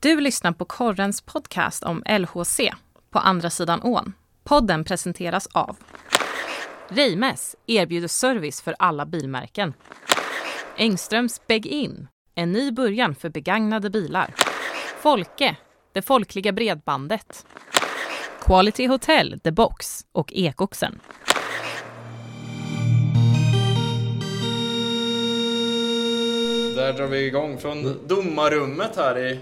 Du 0.00 0.20
lyssnar 0.20 0.52
på 0.52 0.64
Korrens 0.64 1.20
podcast 1.20 1.82
om 1.82 2.02
LHC, 2.06 2.60
På 3.10 3.18
andra 3.18 3.50
sidan 3.50 3.82
ån. 3.82 4.12
Podden 4.44 4.84
presenteras 4.84 5.46
av 5.46 5.76
Reimes 6.88 7.56
erbjuder 7.66 8.08
service 8.08 8.62
för 8.62 8.74
alla 8.78 9.06
bilmärken. 9.06 9.74
Engströms 10.76 11.40
Beg-In, 11.46 12.08
en 12.34 12.52
ny 12.52 12.70
början 12.70 13.14
för 13.14 13.28
begagnade 13.28 13.90
bilar. 13.90 14.34
Folke, 15.00 15.56
det 15.92 16.02
folkliga 16.02 16.52
bredbandet. 16.52 17.46
Quality 18.40 18.86
Hotel, 18.86 19.40
The 19.40 19.50
Box 19.50 20.06
och 20.12 20.32
Ekoxen. 20.32 21.00
Där 26.76 26.92
drar 26.92 27.06
vi 27.06 27.26
igång 27.26 27.58
från 27.58 28.08
domarrummet 28.08 28.96
här 28.96 29.18
i, 29.18 29.40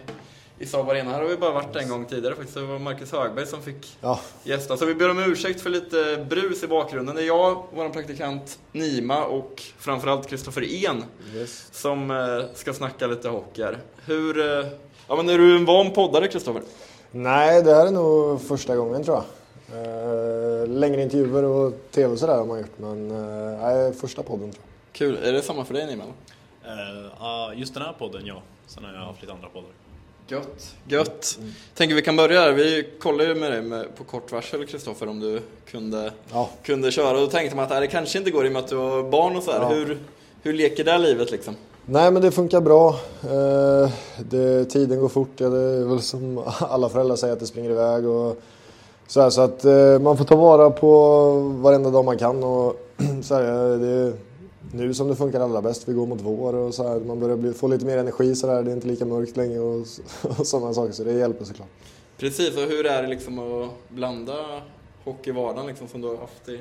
i 0.59 0.66
Saab 0.66 0.91
Arena. 0.91 1.11
Här 1.11 1.23
har 1.23 1.29
vi 1.29 1.36
bara 1.36 1.52
varit 1.52 1.77
en 1.77 1.88
gång 1.88 2.04
tidigare 2.04 2.34
faktiskt. 2.34 2.55
Det 2.55 2.65
var 2.65 2.78
Marcus 2.78 3.12
Högberg 3.12 3.46
som 3.46 3.62
fick 3.62 3.96
Ja, 4.01 4.20
gästa. 4.45 4.77
Så 4.77 4.87
vi 4.87 4.95
ber 4.95 5.10
om 5.10 5.19
ursäkt 5.19 5.60
för 5.60 5.70
lite 5.70 6.27
brus 6.30 6.62
i 6.62 6.66
bakgrunden. 6.66 7.16
Det 7.16 7.23
är 7.23 7.27
jag, 7.27 7.62
vår 7.74 7.88
praktikant 7.88 8.59
Nima 8.73 9.24
och 9.24 9.62
framförallt 9.79 10.29
Kristoffer 10.29 10.87
En 10.87 11.05
yes. 11.34 11.69
som 11.73 12.10
eh, 12.10 12.55
ska 12.55 12.73
snacka 12.73 13.06
lite 13.06 13.29
hockey 13.29 13.62
här. 13.62 13.79
Hur... 14.05 14.41
Eh, 14.41 14.66
ja 15.09 15.16
men 15.16 15.29
är 15.29 15.38
du 15.38 15.56
en 15.56 15.65
van 15.65 15.91
poddare 15.91 16.29
Kristoffer? 16.29 16.62
Nej, 17.10 17.62
det 17.62 17.74
här 17.74 17.87
är 17.87 17.91
nog 17.91 18.43
första 18.43 18.77
gången 18.77 19.04
tror 19.04 19.16
jag. 19.16 19.24
Eh, 19.73 20.66
längre 20.68 21.02
intervjuer 21.02 21.45
och 21.45 21.73
tv 21.91 22.12
och 22.12 22.18
sådär 22.18 22.37
har 22.37 22.46
man 22.46 22.59
gjort, 22.59 22.79
men 22.79 23.10
eh, 23.10 23.60
nej, 23.60 23.93
första 23.93 24.23
podden 24.23 24.51
tror 24.51 24.62
jag. 24.62 24.93
Kul. 24.93 25.18
Är 25.24 25.32
det 25.32 25.43
samma 25.43 25.65
för 25.65 25.74
dig 25.74 25.87
Nima? 25.87 26.04
Just 27.54 27.74
den 27.74 27.82
här 27.82 27.93
podden, 27.93 28.27
ja. 28.27 28.43
Sen 28.66 28.84
har 28.84 28.93
jag 28.93 29.01
haft 29.01 29.20
lite 29.20 29.32
andra 29.32 29.48
poddar. 29.48 29.70
Gött. 30.29 30.75
Gött. 30.89 31.39
Tänker 31.75 31.95
vi 31.95 32.03
kan 32.03 32.16
börja 32.16 32.41
här. 32.41 32.53
Vi 32.53 32.89
kollade 33.01 33.29
ju 33.29 33.35
med 33.35 33.53
dig 33.53 33.62
med, 33.62 33.97
på 33.97 34.05
kort 34.05 34.33
varsel 34.33 34.66
Kristoffer 34.66 35.09
om 35.09 35.21
du 35.21 35.41
kunde, 35.71 36.13
Ja. 36.33 36.49
kunde 36.63 36.91
köra. 36.91 37.10
Och 37.10 37.21
då 37.21 37.27
tänkte 37.27 37.57
man 37.57 37.65
att 37.65 37.71
äh, 37.71 37.80
det 37.80 37.87
kanske 37.87 38.18
inte 38.18 38.30
går 38.30 38.46
i 38.46 38.49
och 38.49 38.52
med 38.52 38.63
att 38.63 38.68
du 38.68 38.77
har 38.77 39.02
barn 39.10 39.37
och 39.37 39.43
så 39.43 39.52
här. 39.52 39.60
Ja. 39.60 39.68
Hur, 39.68 39.99
hur 40.43 40.52
leker 40.52 40.85
det 40.85 40.91
här 40.91 40.99
livet 40.99 41.30
liksom? 41.30 41.55
Nej, 41.87 42.10
men 42.10 42.23
det 42.23 42.30
funkar 42.30 42.60
bra. 42.60 42.88
Eh, 43.23 43.91
det, 44.30 44.65
tiden 44.65 45.01
går 45.01 45.09
fort. 45.09 45.30
Ja, 45.37 45.49
det 45.49 45.59
är 45.59 45.85
väl 45.85 46.01
som 46.02 46.43
alla 46.59 46.88
föräldrar 46.88 47.16
säger 47.16 47.33
att 47.33 47.40
det 47.40 47.46
springer 47.46 47.71
iväg. 47.71 48.07
Och 48.07 48.43
så 49.07 49.21
här, 49.21 49.30
så 49.30 49.40
att 49.40 49.65
eh, 49.65 49.99
man 49.99 50.16
får 50.16 50.24
ta 50.24 50.37
vara 50.37 50.71
på 50.71 51.33
varenda 51.63 51.90
dag 51.90 52.05
man 52.05 52.18
kan. 52.18 52.45
Och 52.45 52.77
så 53.23 53.35
här, 53.35 53.43
det 53.79 53.88
är 53.88 54.13
nu 54.72 54.95
som 54.95 55.09
det 55.09 55.16
funkar 55.16 55.40
allra 55.40 55.62
bäst. 55.62 55.88
Vi 55.88 55.92
går 55.92 56.06
mot 56.06 56.20
vår 56.20 56.54
och 56.54 56.74
så 56.74 56.88
här, 56.88 57.00
man 57.00 57.20
börjar 57.20 57.36
bli, 57.36 57.52
få 57.52 57.68
lite 57.68 57.86
mer 57.86 57.98
energi. 57.98 58.34
Så 58.34 58.46
där. 58.46 58.62
Det 58.62 58.70
är 58.70 58.74
inte 58.74 58.88
lika 58.88 59.04
mörkt 59.04 59.36
längre 59.36 59.60
och, 59.60 59.86
och 60.38 60.46
sådana 60.46 60.74
saker. 60.74 60.92
Så 60.92 61.04
det 61.04 61.12
hjälper 61.12 61.45
såklart. 61.45 61.68
Precis, 62.18 62.56
och 62.56 62.62
hur 62.62 62.87
är 62.87 63.02
det 63.02 63.09
liksom 63.09 63.38
att 63.38 63.70
blanda 63.88 64.62
hockey 65.04 65.31
i 65.31 65.32
vardagen 65.32 65.66
liksom, 65.66 65.88
som 65.88 66.00
du 66.00 66.09
har 66.09 66.16
haft 66.16 66.48
i 66.48 66.60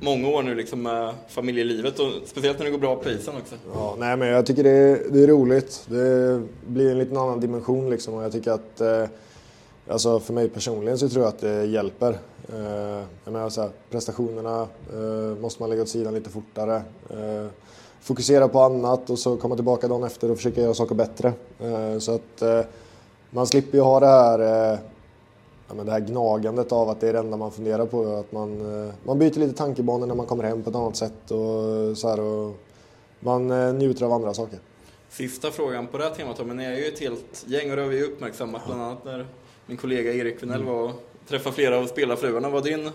många 0.00 0.28
år 0.28 0.42
nu 0.42 0.54
liksom, 0.54 0.82
med 0.82 1.14
familjelivet 1.28 1.98
och 1.98 2.08
speciellt 2.26 2.58
när 2.58 2.64
det 2.64 2.70
går 2.70 2.78
bra 2.78 2.96
på 2.96 3.10
isen 3.10 3.34
också? 3.36 3.54
Ja, 3.74 3.96
nej, 3.98 4.16
men 4.16 4.28
jag 4.28 4.46
tycker 4.46 4.64
det 4.64 4.70
är, 4.70 5.00
det 5.10 5.22
är 5.22 5.26
roligt. 5.26 5.86
Det 5.88 6.42
blir 6.66 6.90
en 6.90 6.98
liten 6.98 7.16
annan 7.16 7.40
dimension 7.40 7.90
liksom 7.90 8.14
och 8.14 8.22
jag 8.22 8.32
tycker 8.32 8.50
att 8.50 8.80
eh, 8.80 9.04
alltså 9.90 10.20
för 10.20 10.32
mig 10.32 10.48
personligen 10.48 10.98
så 10.98 11.08
tror 11.08 11.24
jag 11.24 11.28
att 11.28 11.40
det 11.40 11.64
hjälper. 11.64 12.18
Eh, 12.52 13.04
jag 13.24 13.32
menar 13.32 13.48
så 13.48 13.60
här, 13.60 13.70
prestationerna 13.90 14.68
eh, 14.92 15.38
måste 15.40 15.62
man 15.62 15.70
lägga 15.70 15.82
åt 15.82 15.88
sidan 15.88 16.14
lite 16.14 16.30
fortare. 16.30 16.82
Eh, 17.10 17.46
fokusera 18.00 18.48
på 18.48 18.60
annat 18.60 19.10
och 19.10 19.18
så 19.18 19.36
komma 19.36 19.54
tillbaka 19.54 19.88
dagen 19.88 20.04
efter 20.04 20.30
och 20.30 20.36
försöka 20.36 20.60
göra 20.60 20.74
saker 20.74 20.94
bättre. 20.94 21.32
Så 22.00 22.14
att 22.14 22.42
man 23.30 23.46
slipper 23.46 23.78
ju 23.78 23.84
ha 23.84 24.00
det 24.00 24.06
här 24.06 24.78
det 25.84 25.92
här 25.92 26.00
gnagandet 26.00 26.72
av 26.72 26.88
att 26.88 27.00
det 27.00 27.08
är 27.08 27.12
det 27.12 27.18
enda 27.18 27.36
man 27.36 27.50
funderar 27.50 27.86
på. 27.86 28.16
Att 28.16 28.32
man, 28.32 28.62
man 29.04 29.18
byter 29.18 29.38
lite 29.38 29.52
tankebanor 29.52 30.06
när 30.06 30.14
man 30.14 30.26
kommer 30.26 30.44
hem 30.44 30.62
på 30.62 30.70
ett 30.70 30.76
annat 30.76 30.96
sätt. 30.96 31.30
Och, 31.30 31.98
så 31.98 32.08
här, 32.08 32.20
och 32.20 32.56
man 33.20 33.78
njuter 33.78 34.04
av 34.04 34.12
andra 34.12 34.34
saker. 34.34 34.58
Sista 35.08 35.50
frågan 35.50 35.86
på 35.86 35.98
det 35.98 36.04
här 36.04 36.10
temat, 36.10 36.46
men 36.46 36.56
ni 36.56 36.64
är 36.64 36.76
ju 36.76 36.84
ett 36.84 36.98
helt 36.98 37.44
gäng 37.46 37.70
och 37.70 37.76
det 37.76 37.82
har 37.82 37.88
vi 37.88 38.02
uppmärksammat 38.02 38.66
bland 38.66 38.82
annat 38.82 39.04
när 39.04 39.26
min 39.68 39.76
kollega 39.76 40.12
Erik 40.14 40.42
Vinell 40.42 40.64
var 40.64 40.82
och 40.82 40.90
träffade 41.28 41.54
flera 41.54 41.78
av 41.78 41.86
spelarfruarna. 41.86 42.48
Var 42.50 42.60
din 42.60 42.90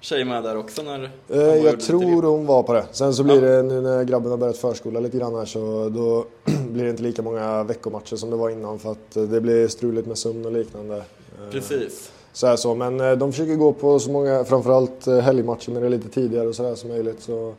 tjej 0.00 0.24
med 0.24 0.42
där 0.42 0.56
också? 0.56 0.82
När 0.82 1.10
Eh, 1.28 1.38
jag 1.40 1.80
tror 1.80 2.22
hon 2.22 2.46
var 2.46 2.62
på 2.62 2.72
det. 2.72 2.84
Sen 2.92 3.14
så 3.14 3.24
blir 3.24 3.42
Ja. 3.42 3.50
det 3.56 3.62
nu 3.62 3.80
när 3.80 4.04
grabben 4.04 4.30
har 4.30 4.38
börjat 4.38 4.56
förskola 4.58 5.00
lite 5.00 5.18
grann 5.18 5.34
här 5.34 5.44
så 5.44 5.88
då 5.88 6.24
blir 6.70 6.84
det 6.84 6.90
inte 6.90 7.02
lika 7.02 7.22
många 7.22 7.62
veckomatcher 7.64 8.16
som 8.16 8.30
det 8.30 8.36
var 8.36 8.50
innan 8.50 8.78
för 8.78 8.92
att 8.92 9.16
eh, 9.16 9.22
det 9.22 9.40
blir 9.40 9.68
struligt 9.68 10.06
med 10.08 10.18
sömn 10.18 10.46
och 10.46 10.52
liknande. 10.52 10.96
Eh, 10.96 11.50
Precis. 11.50 12.10
Så 12.32 12.46
är 12.46 12.56
så. 12.56 12.74
Men 12.74 13.18
de 13.18 13.32
försöker 13.32 13.54
gå 13.54 13.72
på 13.72 13.98
så 13.98 14.10
många, 14.10 14.44
framförallt 14.44 15.06
helgmatcher 15.06 15.70
när 15.70 15.80
det 15.80 15.86
är 15.86 15.90
lite 15.90 16.08
tidigare 16.08 16.48
och 16.48 16.54
sådär 16.54 16.74
som 16.74 16.88
möjligt. 16.90 17.22
Så, 17.22 17.54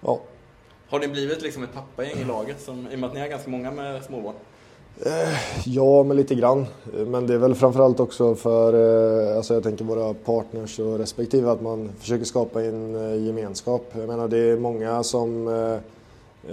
ja. 0.00 0.20
Har 0.88 0.98
ni 0.98 1.08
blivit 1.08 1.42
liksom 1.42 1.62
ett 1.64 1.74
pappagäng 1.74 2.18
i 2.20 2.24
laget 2.24 2.60
som, 2.62 2.88
i 2.92 2.94
och 2.94 2.98
med 2.98 3.08
att 3.08 3.14
ni 3.14 3.20
är 3.20 3.28
ganska 3.28 3.50
många 3.50 3.70
med 3.70 4.04
småbarn? 4.04 4.34
Ja, 5.64 6.02
men 6.02 6.16
lite 6.16 6.34
grann. 6.34 6.66
Men 7.06 7.26
det 7.26 7.34
är 7.34 7.38
väl 7.38 7.54
framförallt 7.54 8.00
också 8.00 8.34
för, 8.34 8.72
eh, 9.30 9.36
alltså 9.36 9.54
jag 9.54 9.62
tänker 9.62 9.84
våra 9.84 10.14
partners 10.14 10.78
och 10.78 10.98
respektive, 10.98 11.50
att 11.50 11.62
man 11.62 11.90
försöker 11.98 12.24
skapa 12.24 12.64
en 12.64 12.94
eh, 12.94 13.26
gemenskap. 13.26 13.92
Jag 13.92 14.08
menar 14.08 14.28
det 14.28 14.38
är 14.38 14.56
många 14.56 15.02
som 15.02 15.48
eh, 15.48 15.78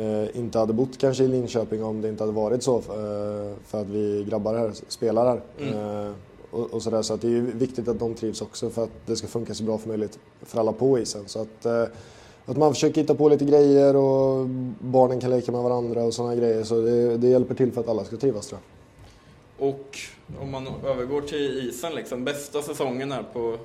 eh, 0.03 0.37
inte 0.37 0.59
hade 0.59 0.73
bott 0.73 0.97
kanske 0.97 1.23
i 1.23 1.27
Linköping 1.27 1.83
om 1.83 2.01
det 2.01 2.09
inte 2.09 2.23
hade 2.23 2.33
varit 2.33 2.63
så 2.63 2.77
eh, 2.77 3.55
för 3.65 3.81
att 3.81 3.87
vi 3.87 4.25
grabbar 4.29 4.53
här 4.53 4.71
spelar 4.87 5.25
här. 5.25 5.41
Mm. 5.59 6.05
Eh, 6.05 6.11
och, 6.51 6.81
sådär, 6.81 7.01
så 7.01 7.13
att 7.13 7.21
det 7.21 7.37
är 7.37 7.41
viktigt 7.41 7.87
att 7.87 7.99
de 7.99 8.13
trivs 8.13 8.41
också 8.41 8.69
för 8.69 8.83
att 8.83 8.91
det 9.05 9.15
ska 9.15 9.27
funka 9.27 9.53
så 9.53 9.63
bra 9.63 9.77
som 9.77 9.87
möjligt 9.87 10.19
för 10.41 10.59
alla 10.59 10.71
på 10.71 10.99
isen. 10.99 11.23
Så 11.25 11.41
att, 11.41 11.65
eh, 11.65 11.83
att 12.45 12.57
man 12.57 12.73
försöker 12.73 13.01
hitta 13.01 13.15
på 13.15 13.29
lite 13.29 13.45
grejer 13.45 13.95
och 13.95 14.47
barnen 14.79 15.19
kan 15.19 15.29
leka 15.29 15.51
med 15.51 15.61
varandra 15.61 16.03
och 16.03 16.13
sådana 16.13 16.35
grejer. 16.35 16.63
Så 16.63 16.81
det, 16.81 17.17
det 17.17 17.27
hjälper 17.27 17.55
till 17.55 17.71
för 17.71 17.81
att 17.81 17.87
alla 17.87 18.03
ska 18.03 18.17
trivas 18.17 18.47
tror 18.47 18.59
jag. 18.61 19.69
Och 19.69 19.97
om 20.41 20.51
man 20.51 20.67
övergår 20.85 21.21
till 21.21 21.69
isen, 21.69 21.95
liksom, 21.95 22.23
bästa 22.23 22.61
säsongen 22.61 23.11
här 23.11 23.23
på, 23.33 23.57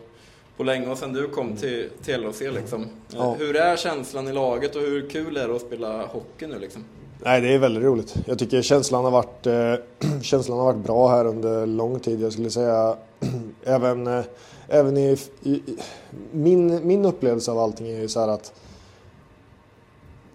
på 0.56 0.64
länge 0.64 0.90
och 0.90 0.98
sen 0.98 1.12
du 1.12 1.28
kom 1.28 1.56
till, 1.56 1.88
till 2.04 2.20
LHC. 2.20 2.40
Liksom. 2.40 2.86
Ja. 3.08 3.36
Hur 3.38 3.56
är 3.56 3.76
känslan 3.76 4.28
i 4.28 4.32
laget 4.32 4.76
och 4.76 4.82
hur 4.82 5.08
kul 5.08 5.36
är 5.36 5.48
det 5.48 5.56
att 5.56 5.62
spela 5.62 6.06
hockey 6.06 6.46
nu? 6.46 6.58
Liksom? 6.58 6.84
Nej, 7.24 7.40
det 7.40 7.54
är 7.54 7.58
väldigt 7.58 7.82
roligt. 7.82 8.14
Jag 8.26 8.38
tycker 8.38 8.62
känslan 8.62 9.04
har 9.04 9.10
varit, 9.10 9.46
eh, 9.46 9.74
känslan 10.22 10.58
har 10.58 10.64
varit 10.64 10.84
bra 10.84 11.08
här 11.08 11.24
under 11.26 11.66
lång 11.66 12.00
tid. 12.00 12.20
Jag 12.20 12.32
skulle 12.32 12.50
säga 12.50 12.96
även, 13.64 14.06
eh, 14.06 14.24
även 14.68 14.96
i, 14.96 15.16
i, 15.42 15.50
i 15.50 15.78
min, 16.32 16.86
min 16.86 17.04
upplevelse 17.04 17.50
av 17.50 17.58
allting 17.58 17.88
är 17.88 18.00
ju 18.00 18.08
så 18.08 18.20
här 18.20 18.28
att 18.28 18.52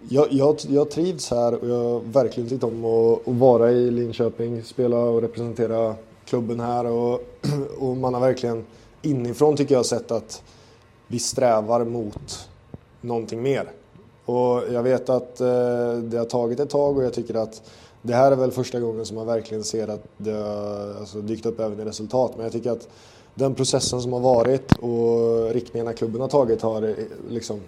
jag, 0.08 0.26
jag, 0.30 0.56
jag 0.68 0.90
trivs 0.90 1.30
här 1.30 1.54
och 1.54 1.68
jag 1.68 1.84
har 1.84 2.00
verkligen 2.00 2.48
tyckt 2.48 2.64
om 2.64 2.84
att, 2.84 3.28
att 3.28 3.34
vara 3.34 3.70
i 3.70 3.90
Linköping, 3.90 4.62
spela 4.62 4.96
och 4.96 5.22
representera 5.22 5.94
klubben 6.24 6.60
här 6.60 6.86
och, 6.86 7.20
och 7.78 7.96
man 7.96 8.14
har 8.14 8.20
verkligen 8.20 8.64
inifrån 9.02 9.56
tycker 9.56 9.74
jag 9.74 9.86
sett 9.86 10.10
att 10.10 10.42
vi 11.06 11.18
strävar 11.18 11.84
mot 11.84 12.48
någonting 13.00 13.42
mer. 13.42 13.70
Och 14.24 14.62
jag 14.72 14.82
vet 14.82 15.08
att 15.08 15.40
eh, 15.40 15.94
det 15.94 16.18
har 16.18 16.24
tagit 16.24 16.60
ett 16.60 16.70
tag 16.70 16.96
och 16.96 17.04
jag 17.04 17.12
tycker 17.12 17.34
att 17.34 17.62
det 18.02 18.14
här 18.14 18.32
är 18.32 18.36
väl 18.36 18.50
första 18.50 18.80
gången 18.80 19.06
som 19.06 19.16
man 19.16 19.26
verkligen 19.26 19.64
ser 19.64 19.88
att 19.88 20.04
det 20.16 20.32
har 20.32 21.00
alltså, 21.00 21.20
dykt 21.20 21.46
upp 21.46 21.60
även 21.60 21.80
i 21.80 21.84
resultat. 21.84 22.32
Men 22.36 22.44
jag 22.44 22.52
tycker 22.52 22.70
att 22.70 22.88
den 23.34 23.54
processen 23.54 24.00
som 24.00 24.12
har 24.12 24.20
varit 24.20 24.78
och 24.78 25.50
riktningarna 25.54 25.92
klubben 25.92 26.20
har 26.20 26.28
tagit 26.28 26.62
har 26.62 26.82
eh, 26.82 26.94
liksom, 27.28 27.60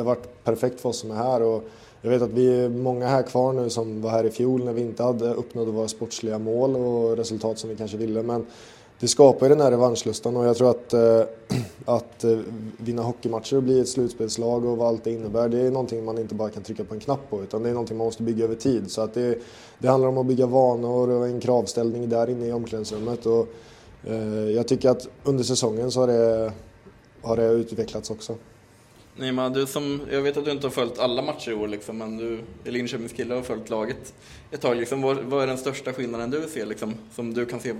det 0.00 0.04
har 0.08 0.14
varit 0.16 0.44
perfekt 0.44 0.80
för 0.80 0.88
oss 0.88 0.98
som 0.98 1.10
är 1.10 1.14
här. 1.14 1.42
Och 1.42 1.64
jag 2.02 2.10
vet 2.10 2.22
att 2.22 2.30
vi 2.30 2.64
är 2.64 2.68
många 2.68 3.06
här 3.06 3.22
kvar 3.22 3.52
nu 3.52 3.70
som 3.70 4.02
var 4.02 4.10
här 4.10 4.24
i 4.24 4.30
fjol 4.30 4.64
när 4.64 4.72
vi 4.72 4.80
inte 4.80 5.02
hade 5.02 5.34
uppnått 5.34 5.68
våra 5.68 5.88
sportsliga 5.88 6.38
mål 6.38 6.76
och 6.76 7.16
resultat 7.16 7.58
som 7.58 7.70
vi 7.70 7.76
kanske 7.76 7.96
ville. 7.96 8.22
Men 8.22 8.46
det 9.00 9.08
skapar 9.08 9.46
ju 9.46 9.50
den 9.50 9.60
här 9.60 9.70
revanschlustan 9.70 10.36
och 10.36 10.44
jag 10.44 10.56
tror 10.56 10.70
att, 10.70 10.92
eh, 10.92 11.22
att 11.84 12.24
eh, 12.24 12.38
vinna 12.76 13.02
hockeymatcher 13.02 13.56
och 13.56 13.62
bli 13.62 13.80
ett 13.80 13.88
slutspelslag 13.88 14.64
och 14.64 14.76
vad 14.76 14.88
allt 14.88 15.04
det 15.04 15.12
innebär, 15.12 15.48
det 15.48 15.60
är 15.60 15.70
någonting 15.70 16.04
man 16.04 16.18
inte 16.18 16.34
bara 16.34 16.50
kan 16.50 16.62
trycka 16.62 16.84
på 16.84 16.94
en 16.94 17.00
knapp 17.00 17.30
på 17.30 17.42
utan 17.42 17.62
det 17.62 17.68
är 17.68 17.72
någonting 17.72 17.96
man 17.96 18.04
måste 18.04 18.22
bygga 18.22 18.44
över 18.44 18.54
tid. 18.54 18.90
Så 18.90 19.00
att 19.00 19.14
det, 19.14 19.38
det 19.78 19.88
handlar 19.88 20.08
om 20.08 20.18
att 20.18 20.26
bygga 20.26 20.46
vanor 20.46 21.10
och 21.10 21.26
en 21.26 21.40
kravställning 21.40 22.08
där 22.08 22.30
inne 22.30 22.46
i 22.46 22.52
omklädningsrummet. 22.52 23.26
Och, 23.26 23.46
eh, 24.06 24.50
jag 24.50 24.68
tycker 24.68 24.90
att 24.90 25.08
under 25.24 25.44
säsongen 25.44 25.90
så 25.90 26.00
har 26.00 26.06
det, 26.06 26.52
har 27.22 27.36
det 27.36 27.46
utvecklats 27.46 28.10
också. 28.10 28.34
Nima, 29.16 29.48
du 29.48 29.66
som, 29.66 30.00
jag 30.10 30.22
vet 30.22 30.36
att 30.36 30.44
du 30.44 30.50
inte 30.50 30.66
har 30.66 30.72
följt 30.72 30.98
alla 30.98 31.22
matcher 31.22 31.50
i 31.50 31.54
år, 31.54 31.68
liksom, 31.68 31.98
men 31.98 32.16
du 32.16 32.40
är 32.64 32.70
Linköpings 32.70 33.12
kille 33.12 33.34
och 33.34 33.40
har 33.40 33.44
följt 33.44 33.70
laget 33.70 34.14
ett 34.50 34.60
tag. 34.60 34.76
Liksom, 34.76 35.02
vad, 35.02 35.18
vad 35.18 35.42
är 35.42 35.46
den 35.46 35.58
största 35.58 35.92
skillnaden 35.92 36.30
du 36.30 36.48
ser, 36.48 36.66
liksom, 36.66 36.94
som 37.12 37.34
du 37.34 37.46
kan 37.46 37.60
se 37.60 37.74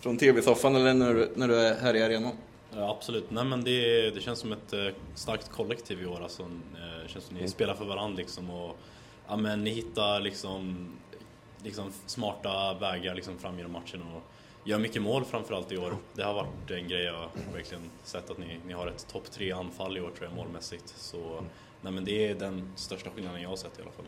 från 0.00 0.18
tv-soffan 0.18 0.76
eller 0.76 0.94
när 0.94 1.28
när 1.34 1.48
du 1.48 1.56
är 1.56 1.74
här 1.74 1.94
i 1.96 2.02
arenan? 2.02 2.32
Ja, 2.74 2.90
absolut. 2.90 3.30
Nej, 3.30 3.44
men 3.44 3.64
det, 3.64 4.10
det 4.10 4.20
känns 4.20 4.38
som 4.38 4.52
ett 4.52 4.72
eh, 4.72 4.88
starkt 5.14 5.50
kollektiv 5.50 6.02
i 6.02 6.06
år. 6.06 6.22
Alltså, 6.22 6.42
eh, 6.42 7.02
det 7.02 7.08
känns 7.08 7.24
som 7.24 7.36
ni 7.36 7.48
spelar 7.48 7.74
för 7.74 7.84
varandra 7.84 8.16
liksom. 8.16 8.50
Och, 8.50 8.76
ja, 9.28 9.36
men 9.36 9.64
ni 9.64 9.70
hittar 9.70 10.20
liksom... 10.20 10.88
liksom, 11.62 11.92
smarta 12.06 12.74
vägar 12.74 13.14
liksom, 13.14 13.38
fram 13.38 13.56
genom 13.56 13.72
matchen 13.72 14.02
och 14.02 14.22
gör 14.66 14.78
mycket 14.78 15.02
mål 15.02 15.24
framförallt 15.24 15.72
i 15.72 15.78
år. 15.78 15.96
Det 16.14 16.22
har 16.22 16.34
varit 16.34 16.70
en 16.70 16.88
grej 16.88 17.04
jag 17.04 17.28
verkligen 17.54 17.82
sett 18.04 18.30
att 18.30 18.38
ni, 18.38 18.58
ni 18.66 18.72
har 18.72 18.86
ett 18.86 19.06
topp 19.12 19.30
tre 19.30 19.52
anfall 19.52 19.96
i 19.96 20.00
år 20.00 20.10
tror 20.10 20.28
jag 20.28 20.36
målmässigt. 20.36 20.94
Så 20.96 21.18
nej, 21.80 21.92
men 21.92 22.04
det 22.04 22.30
är 22.30 22.34
den 22.34 22.72
största 22.76 23.10
skillnaden 23.10 23.42
jag 23.42 23.48
har 23.48 23.56
sett 23.56 23.78
i 23.78 23.82
alla 23.82 23.90
fall. 23.90 24.04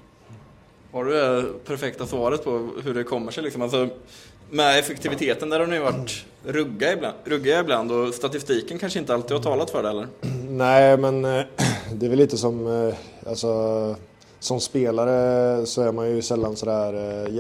Har 0.93 1.05
du 1.05 1.13
det 1.13 1.45
perfekta 1.65 2.07
svaret 2.07 2.45
på 2.45 2.71
hur 2.85 2.95
det 2.95 3.05
kommer 3.05 3.33
sig? 3.33 3.43
Liksom? 3.43 3.63
Alltså, 3.63 3.89
med 4.51 4.79
effektiviteten 4.79 5.51
där 5.51 5.61
har 5.61 5.67
ni 5.67 5.79
varit 5.79 6.25
rugga 6.45 6.93
ibland, 6.93 7.17
ruggiga 7.25 7.61
ibland 7.61 7.93
och 7.93 8.15
statistiken 8.15 8.79
kanske 8.79 8.99
inte 8.99 9.15
alltid 9.15 9.37
har 9.37 9.43
talat 9.43 9.71
för 9.71 9.83
det 9.83 9.89
eller? 9.89 10.07
Nej, 10.49 10.97
men 10.97 11.25
eh, 11.25 11.45
det 11.93 12.07
är 12.07 12.11
väl 12.11 12.19
lite 12.19 12.39
som, 12.39 12.67
eh, 12.67 12.95
alltså, 13.27 13.97
som 14.39 14.61
spelare 14.61 15.67
så 15.67 15.83
är 15.83 15.93
man 15.93 16.11
ju 16.11 16.23
sällan 16.23 16.57
sådär 16.57 16.95
eh, 16.95 17.35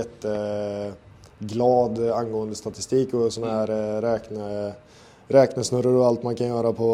glad 1.38 2.06
eh, 2.06 2.16
angående 2.16 2.54
statistik 2.54 3.14
och 3.14 3.32
sådana 3.32 3.52
här 3.52 3.68
eh, 3.68 4.00
räkne, 4.00 4.72
räknesnurror 5.28 5.94
och 5.96 6.06
allt 6.06 6.22
man 6.22 6.34
kan 6.34 6.46
göra 6.46 6.72
på, 6.72 6.84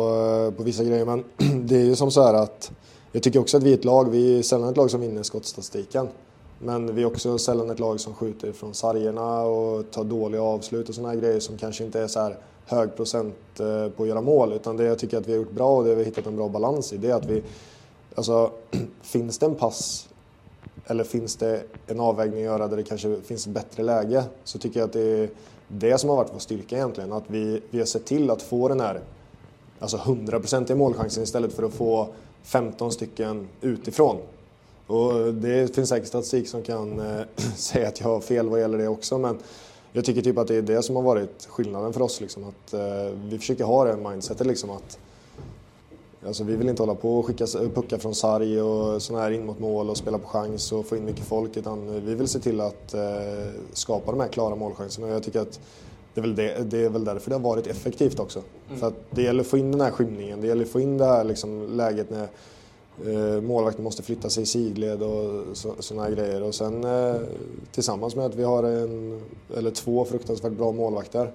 eh, 0.48 0.56
på 0.56 0.62
vissa 0.62 0.84
grejer. 0.84 1.04
Men 1.04 1.24
det 1.66 1.76
är 1.76 1.84
ju 1.84 1.96
som 1.96 2.10
så 2.10 2.22
här 2.22 2.34
att 2.34 2.70
jag 3.12 3.22
tycker 3.22 3.40
också 3.40 3.56
att 3.56 3.62
vi 3.62 3.70
är 3.70 3.74
ett 3.74 3.84
lag, 3.84 4.10
vi 4.10 4.38
är 4.38 4.42
sällan 4.42 4.68
ett 4.68 4.76
lag 4.76 4.90
som 4.90 5.00
vinner 5.00 5.22
skottstatistiken. 5.22 6.08
Men 6.58 6.94
vi 6.94 7.02
är 7.02 7.06
också 7.06 7.38
sällan 7.38 7.70
ett 7.70 7.78
lag 7.78 8.00
som 8.00 8.14
skjuter 8.14 8.52
från 8.52 8.74
sargerna 8.74 9.42
och 9.42 9.90
tar 9.90 10.04
dåliga 10.04 10.42
avslut 10.42 10.88
och 10.88 10.94
sådana 10.94 11.12
här 11.12 11.20
grejer 11.20 11.40
som 11.40 11.58
kanske 11.58 11.84
inte 11.84 12.00
är 12.00 12.06
så 12.06 12.20
här 12.20 12.36
hög 12.66 12.96
procent 12.96 13.34
på 13.96 14.02
att 14.02 14.08
göra 14.08 14.20
mål. 14.20 14.52
Utan 14.52 14.76
det 14.76 14.84
jag 14.84 14.98
tycker 14.98 15.18
att 15.18 15.28
vi 15.28 15.32
har 15.32 15.38
gjort 15.38 15.52
bra 15.52 15.76
och 15.76 15.84
det 15.84 15.90
vi 15.90 15.96
har 15.96 16.04
hittat 16.04 16.26
en 16.26 16.36
bra 16.36 16.48
balans 16.48 16.92
i 16.92 16.96
det 16.96 17.10
är 17.10 17.14
att 17.14 17.26
vi, 17.26 17.42
alltså 18.14 18.50
finns 19.02 19.38
det 19.38 19.46
en 19.46 19.54
pass 19.54 20.08
eller 20.86 21.04
finns 21.04 21.36
det 21.36 21.62
en 21.86 22.00
avvägning 22.00 22.38
att 22.38 22.44
göra 22.44 22.68
där 22.68 22.76
det 22.76 22.82
kanske 22.82 23.20
finns 23.20 23.46
ett 23.46 23.52
bättre 23.52 23.82
läge 23.82 24.24
så 24.44 24.58
tycker 24.58 24.80
jag 24.80 24.86
att 24.86 24.92
det 24.92 25.00
är 25.00 25.28
det 25.68 25.98
som 25.98 26.10
har 26.10 26.16
varit 26.16 26.30
vår 26.34 26.38
styrka 26.38 26.76
egentligen. 26.76 27.12
Att 27.12 27.24
vi, 27.26 27.62
vi 27.70 27.78
har 27.78 27.86
sett 27.86 28.04
till 28.04 28.30
att 28.30 28.42
få 28.42 28.68
den 28.68 28.80
här 28.80 29.00
alltså 29.78 29.96
100% 29.96 30.74
målchansen 30.74 31.22
istället 31.22 31.52
för 31.52 31.62
att 31.62 31.74
få 31.74 32.08
15 32.42 32.92
stycken 32.92 33.48
utifrån. 33.60 34.16
Och 34.86 35.34
det 35.34 35.74
finns 35.74 35.88
säkert 35.88 36.08
statistik 36.08 36.48
som 36.48 36.62
kan 36.62 37.00
eh, 37.00 37.22
säga 37.56 37.88
att 37.88 38.00
jag 38.00 38.08
har 38.08 38.20
fel 38.20 38.48
vad 38.48 38.60
gäller 38.60 38.78
det 38.78 38.88
också 38.88 39.18
men 39.18 39.38
jag 39.92 40.04
tycker 40.04 40.22
typ 40.22 40.38
att 40.38 40.48
det 40.48 40.56
är 40.56 40.62
det 40.62 40.82
som 40.82 40.96
har 40.96 41.02
varit 41.02 41.46
skillnaden 41.46 41.92
för 41.92 42.02
oss. 42.02 42.20
Liksom, 42.20 42.44
att, 42.44 42.74
eh, 42.74 43.18
vi 43.24 43.38
försöker 43.38 43.64
ha 43.64 43.84
det 43.84 43.96
mindsetet 43.96 44.46
liksom 44.46 44.70
att 44.70 44.98
Alltså, 46.26 46.44
vi 46.44 46.56
vill 46.56 46.68
inte 46.68 46.82
hålla 46.82 46.94
på 46.94 47.18
och 47.18 47.26
skicka 47.26 47.46
puckar 47.46 47.98
från 47.98 48.14
sarg 48.14 48.62
och 48.62 49.02
sådana 49.02 49.24
här 49.24 49.30
in 49.30 49.46
mot 49.46 49.58
mål 49.58 49.90
och 49.90 49.96
spela 49.96 50.18
på 50.18 50.28
chans 50.28 50.72
och 50.72 50.86
få 50.86 50.96
in 50.96 51.04
mycket 51.04 51.24
folk 51.24 51.56
utan 51.56 52.04
vi 52.06 52.14
vill 52.14 52.28
se 52.28 52.38
till 52.38 52.60
att 52.60 52.94
eh, 52.94 53.00
skapa 53.72 54.10
de 54.10 54.20
här 54.20 54.28
klara 54.28 54.56
målchanserna. 54.56 55.08
Jag 55.08 55.22
tycker 55.22 55.40
att 55.40 55.60
det 56.14 56.20
är, 56.20 56.22
väl 56.22 56.34
det, 56.34 56.70
det 56.70 56.78
är 56.78 56.88
väl 56.88 57.04
därför 57.04 57.30
det 57.30 57.36
har 57.36 57.42
varit 57.42 57.66
effektivt 57.66 58.20
också. 58.20 58.42
Mm. 58.68 58.80
För 58.80 58.86
att 58.86 58.94
det 59.10 59.22
gäller 59.22 59.40
att 59.40 59.46
få 59.46 59.58
in 59.58 59.70
den 59.70 59.80
här 59.80 59.90
skymningen, 59.90 60.40
det 60.40 60.46
gäller 60.46 60.64
att 60.64 60.70
få 60.70 60.80
in 60.80 60.98
det 60.98 61.04
här 61.04 61.24
liksom, 61.24 61.76
läget 61.76 62.10
när 62.10 62.28
Eh, 63.06 63.40
målvakten 63.40 63.84
måste 63.84 64.02
flytta 64.02 64.30
sig 64.30 64.42
i 64.42 64.46
sidled 64.46 65.02
och 65.02 65.56
sådana 65.78 66.10
grejer. 66.10 66.42
Och 66.42 66.54
sen 66.54 66.84
eh, 66.84 67.16
tillsammans 67.72 68.16
med 68.16 68.26
att 68.26 68.34
vi 68.34 68.44
har 68.44 68.62
en 68.62 69.22
eller 69.56 69.70
två 69.70 70.04
fruktansvärt 70.04 70.52
bra 70.52 70.72
målvakter 70.72 71.32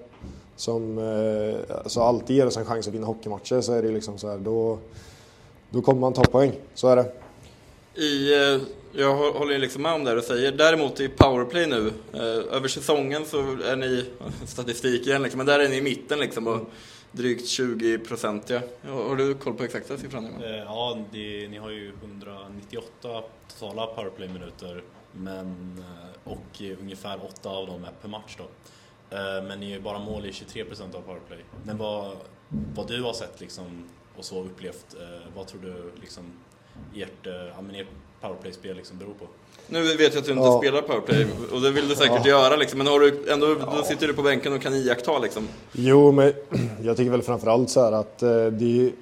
som 0.60 0.98
eh, 0.98 1.76
alltså 1.76 2.00
alltid 2.00 2.36
ger 2.36 2.46
oss 2.46 2.56
en 2.56 2.64
chans 2.64 2.88
att 2.88 2.94
vinna 2.94 3.06
hockeymatcher 3.06 3.60
så 3.60 3.72
är 3.72 3.82
det 3.82 3.90
liksom 3.90 4.18
så 4.18 4.30
här, 4.30 4.38
då, 4.38 4.78
då 5.70 5.82
kommer 5.82 6.00
man 6.00 6.12
ta 6.12 6.22
poäng. 6.22 6.52
Så 6.74 6.88
är 6.88 6.96
det. 6.96 7.12
I, 8.02 8.34
jag 8.92 9.14
håller 9.14 9.58
liksom 9.58 9.82
med 9.82 9.92
om 9.92 10.04
det 10.04 10.14
du 10.14 10.22
säger. 10.22 10.52
Däremot 10.52 11.00
i 11.00 11.08
powerplay 11.08 11.66
nu, 11.66 11.92
över 12.50 12.68
säsongen 12.68 13.24
så 13.26 13.38
är 13.40 13.76
ni, 13.76 14.04
statistik 14.46 15.06
igen 15.06 15.22
liksom, 15.22 15.38
men 15.38 15.46
där 15.46 15.58
är 15.58 15.68
ni 15.68 15.76
i 15.76 15.82
mitten 15.82 16.18
liksom. 16.18 16.46
Och, 16.46 16.60
drygt 17.12 17.48
20 17.48 17.98
procentiga. 17.98 18.62
Har 18.82 19.16
du 19.16 19.34
koll 19.34 19.54
på 19.54 19.64
exakta 19.64 19.98
siffran? 19.98 20.24
Eh, 20.24 20.50
ja, 20.50 20.98
det, 21.12 21.48
ni 21.48 21.58
har 21.58 21.70
ju 21.70 21.92
198 22.02 23.22
totala 23.48 23.86
powerplay-minuter 23.86 24.82
men, 25.12 25.78
eh, 25.78 26.32
och 26.32 26.62
ungefär 26.80 27.24
8 27.24 27.48
av 27.48 27.66
dem 27.66 27.84
är 27.84 27.92
per 28.02 28.08
match 28.08 28.36
då. 28.38 28.44
Eh, 29.10 29.42
men 29.48 29.60
ni 29.60 29.72
är 29.72 29.80
bara 29.80 29.98
mål 29.98 30.26
i 30.26 30.32
23 30.32 30.64
procent 30.64 30.94
av 30.94 31.00
powerplay. 31.00 31.38
Men 31.64 31.78
vad, 31.78 32.12
vad 32.74 32.88
du 32.88 33.02
har 33.02 33.12
sett 33.12 33.40
liksom, 33.40 33.88
och 34.16 34.24
så 34.24 34.44
upplevt, 34.44 34.96
vad 35.36 35.46
tror 35.46 35.60
du 35.60 36.00
liksom, 36.00 36.24
ert, 36.94 37.26
ert 37.26 37.86
powerplay-spel 38.20 38.76
liksom 38.76 38.98
beror 38.98 39.14
på? 39.14 39.26
Nu 39.66 39.96
vet 39.96 40.14
jag 40.14 40.20
att 40.20 40.24
du 40.24 40.32
inte 40.32 40.44
ja. 40.44 40.58
spelar 40.58 40.82
powerplay 40.82 41.26
och 41.52 41.60
det 41.60 41.70
vill 41.70 41.88
du 41.88 41.94
säkert 41.94 42.24
ja. 42.24 42.28
göra 42.28 42.56
liksom, 42.56 42.78
men 42.78 42.86
har 42.86 43.00
du 43.00 43.32
ändå, 43.32 43.56
ja. 43.60 43.72
då 43.76 43.82
sitter 43.82 44.06
du 44.06 44.14
på 44.14 44.22
bänken 44.22 44.52
och 44.52 44.62
kan 44.62 44.74
iaktta 44.74 45.18
liksom. 45.18 45.48
Jo, 45.72 46.12
men 46.12 46.32
jag 46.82 46.96
tycker 46.96 47.10
väl 47.10 47.22
framförallt 47.22 47.70
så 47.70 47.84
här 47.84 47.92
att 47.92 48.22
eh, 48.22 48.46
det 48.46 48.86
är 48.86 48.92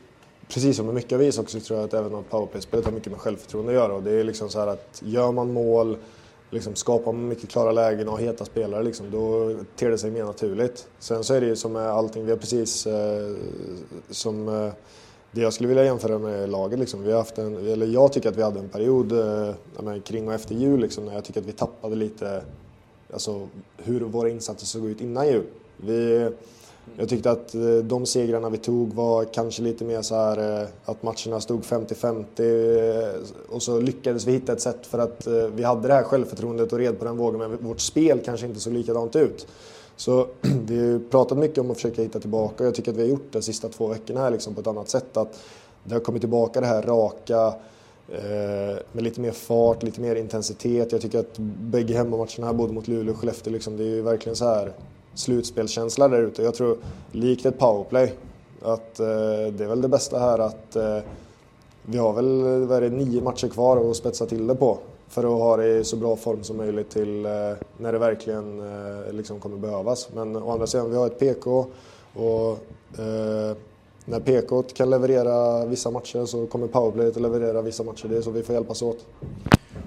precis 0.49 0.76
som 0.76 0.87
med 0.87 0.94
mycket 0.94 1.12
av 1.12 1.22
is 1.22 1.38
också 1.38 1.61
tror 1.61 1.78
jag 1.78 1.87
att 1.87 1.94
även 1.94 2.14
om 2.14 2.25
powerplay-spelet 2.25 2.84
har 2.84 2.93
mycket 2.93 3.12
med 3.12 3.20
självförtroende 3.20 3.72
att 3.72 3.76
göra 3.76 3.93
och 3.93 4.02
det 4.02 4.12
är 4.12 4.25
liksom 4.25 4.49
så 4.49 4.58
här 4.58 4.66
att 4.66 5.02
gör 5.04 5.32
man 5.32 5.52
mål, 5.52 5.96
liksom 6.50 6.74
skapar 6.74 7.12
man 7.12 7.28
mycket 7.28 7.50
klara 7.50 7.72
lägen 7.72 8.08
och 8.08 8.20
heta 8.20 8.44
spelare 8.44 8.82
liksom, 8.82 9.10
då 9.10 9.54
ter 9.76 9.90
det 9.90 9.98
sig 9.98 10.10
mer 10.10 10.24
naturligt. 10.24 10.88
Sen 10.98 11.24
så 11.24 11.34
är 11.34 11.40
det 11.40 11.46
ju 11.46 11.56
som 11.56 11.72
med 11.72 11.90
allting, 11.90 12.24
vi 12.24 12.30
har 12.30 12.38
precis 12.38 12.86
eh, 12.86 13.36
som 14.10 14.48
eh, 14.48 14.72
det 15.30 15.40
jag 15.40 15.52
skulle 15.52 15.68
vilja 15.68 15.84
jämföra 15.84 16.18
med 16.18 16.50
laget, 16.50 16.78
liksom, 16.78 17.02
vi 17.02 17.12
har 17.12 17.18
haft 17.18 17.38
en, 17.38 17.56
eller 17.56 17.86
jag 17.86 18.12
tycker 18.12 18.28
att 18.28 18.36
vi 18.36 18.42
hade 18.42 18.60
en 18.60 18.68
period 18.68 19.12
eh, 19.12 20.00
kring 20.04 20.28
och 20.28 20.34
efter 20.34 20.54
jul 20.54 20.80
liksom, 20.80 21.04
när 21.04 21.14
jag 21.14 21.24
tycker 21.24 21.40
att 21.40 21.46
vi 21.46 21.52
tappade 21.52 21.96
lite 21.96 22.42
alltså, 23.12 23.48
hur 23.76 24.00
våra 24.00 24.28
insatser 24.28 24.66
såg 24.66 24.86
ut 24.86 25.00
innan 25.00 25.28
jul. 25.28 25.46
Vi, 25.76 26.30
jag 26.96 27.08
tyckte 27.08 27.31
att 27.31 27.55
eh, 27.55 27.61
de 27.61 28.06
segrarna 28.06 28.49
vi 28.49 28.58
tog 28.58 28.93
var 28.93 29.25
kanske 29.25 29.62
lite 29.62 29.85
mer 29.85 30.02
så 30.02 30.14
här 30.14 30.62
eh, 30.62 30.69
att 30.85 31.02
matcherna 31.02 31.40
stod 31.40 31.62
50-50 31.62 32.25
eh, 32.38 33.20
och 33.49 33.62
så 33.62 33.81
lyckades 33.81 34.26
vi 34.26 34.32
hitta 34.32 34.52
ett 34.52 34.61
sätt 34.61 34.87
för 34.87 34.99
att 34.99 35.26
vi 35.55 35.62
hade 35.62 35.88
det 35.88 35.94
här 35.94 36.02
självförtroendet 36.02 36.73
och 36.73 36.79
red 36.79 36.99
på 36.99 37.05
den 37.05 37.17
vågen 37.17 37.38
men 37.40 37.56
vårt 37.61 37.81
spel 37.81 38.20
kanske 38.25 38.46
inte 38.46 38.61
såg 38.61 38.73
likadant 38.73 39.17
ut. 39.17 39.46
Så 39.96 40.26
vi 40.67 40.93
har 40.93 41.11
pratat 41.11 41.38
mycket 41.38 41.58
om 41.58 41.70
att 41.70 41.76
försöka 41.76 42.02
hitta 42.02 42.20
tillbaka 42.20 42.64
och 42.64 42.67
jag 42.67 42.75
tycker 42.75 42.90
att 42.90 42.96
vi 42.96 43.02
har 43.02 43.08
gjort 43.08 43.32
det 43.32 43.38
de 43.38 43.43
sista 43.43 43.69
två 43.69 43.87
veckorna 43.87 44.20
här 44.20 44.31
liksom 44.31 44.55
på 44.55 44.61
ett 44.61 44.67
annat 44.67 44.88
sätt. 44.88 45.17
Att 45.17 45.40
det 45.85 45.94
har 45.94 46.00
kommit 46.00 46.23
tillbaka 46.23 46.61
det 46.61 46.67
här 46.67 46.82
raka 46.82 47.55
med 48.93 49.05
lite 49.05 49.20
mer 49.20 49.32
fart, 49.32 49.82
lite 49.82 50.00
mer 50.00 50.17
intensitet. 50.17 50.93
Jag 50.93 51.00
tycker 51.00 51.19
att 51.19 51.38
bägge 51.38 51.94
hemmamatcherna 51.94 52.46
här, 52.46 52.52
både 52.52 52.73
mot 52.73 52.88
Luleå 52.88 53.14
och 53.14 53.20
Skellefteå, 53.20 53.52
liksom, 53.52 53.76
det 53.76 53.82
är 53.82 53.88
ju 53.88 54.02
verkligen 54.02 54.37
så 54.37 54.44
här 54.44 54.73
slutspelskänsla 55.18 56.08
där 56.08 56.22
ute. 56.22 56.42
Jag 56.42 56.54
tror, 56.54 56.76
likt 57.12 57.46
ett 57.46 57.58
powerplay, 57.58 58.12
att 58.62 59.00
eh, 59.00 59.06
det 59.52 59.64
är 59.64 59.68
väl 59.68 59.82
det 59.82 59.88
bästa 59.88 60.18
här 60.18 60.38
att 60.38 60.76
eh, 60.76 60.98
vi 61.82 61.98
har 61.98 62.12
väl 62.12 62.66
vad 62.66 62.76
är 62.76 62.80
det, 62.80 62.96
nio 62.96 63.22
matcher 63.22 63.48
kvar 63.48 63.90
att 63.90 63.96
spetsa 63.96 64.26
till 64.26 64.46
det 64.46 64.54
på 64.54 64.78
för 65.08 65.25
att 65.25 65.40
ha 65.40 65.56
det 65.56 65.78
i 65.78 65.84
så 65.84 65.96
bra 65.96 66.16
form 66.16 66.42
som 66.42 66.56
möjligt 66.56 66.90
till 66.90 67.26
eh, 67.26 67.30
när 67.76 67.92
det 67.92 67.98
verkligen 67.98 68.60
eh, 68.60 69.12
liksom 69.12 69.40
kommer 69.40 69.56
behövas. 69.56 70.08
Men 70.14 70.37
å 70.37 70.50
andra 70.50 70.66
sidan, 70.66 70.90
vi 70.90 70.96
har 70.96 71.06
ett 71.06 71.18
PK 71.18 71.66
och 72.14 72.50
eh, 72.98 73.56
när 74.04 74.20
PK 74.20 74.62
kan 74.62 74.90
leverera 74.90 75.66
vissa 75.66 75.90
matcher 75.90 76.25
så 76.25 76.46
kommer 76.46 76.66
powerplay 76.66 77.08
att 77.08 77.16
leverera 77.16 77.62
vissa 77.62 77.82
matcher. 77.82 78.08
Det 78.08 78.16
är 78.16 78.22
så 78.22 78.30
vi 78.30 78.42
får 78.42 78.54
hjälpas 78.54 78.82
åt. 78.82 79.06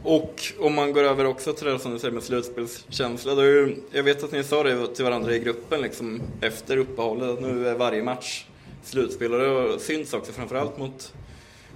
Och 0.03 0.41
om 0.59 0.75
man 0.75 0.93
går 0.93 1.03
över 1.03 1.25
också 1.25 1.53
till 1.53 1.65
det 1.67 1.79
som 1.79 1.93
du 1.93 1.99
säger 1.99 2.13
med 2.13 2.23
slutspelskänsla. 2.23 3.35
Då 3.35 3.41
är, 3.41 3.75
jag 3.91 4.03
vet 4.03 4.23
att 4.23 4.31
ni 4.31 4.43
sa 4.43 4.63
det 4.63 4.87
till 4.95 5.05
varandra 5.05 5.35
i 5.35 5.39
gruppen 5.39 5.81
liksom, 5.81 6.21
efter 6.41 6.77
uppehållet. 6.77 7.41
Nu 7.41 7.67
är 7.67 7.75
varje 7.75 8.03
match 8.03 8.45
slutspel 8.83 9.33
och 9.33 9.69
det 9.71 9.79
syns 9.79 10.13
också 10.13 10.31
framförallt 10.31 10.77
mot 10.77 11.13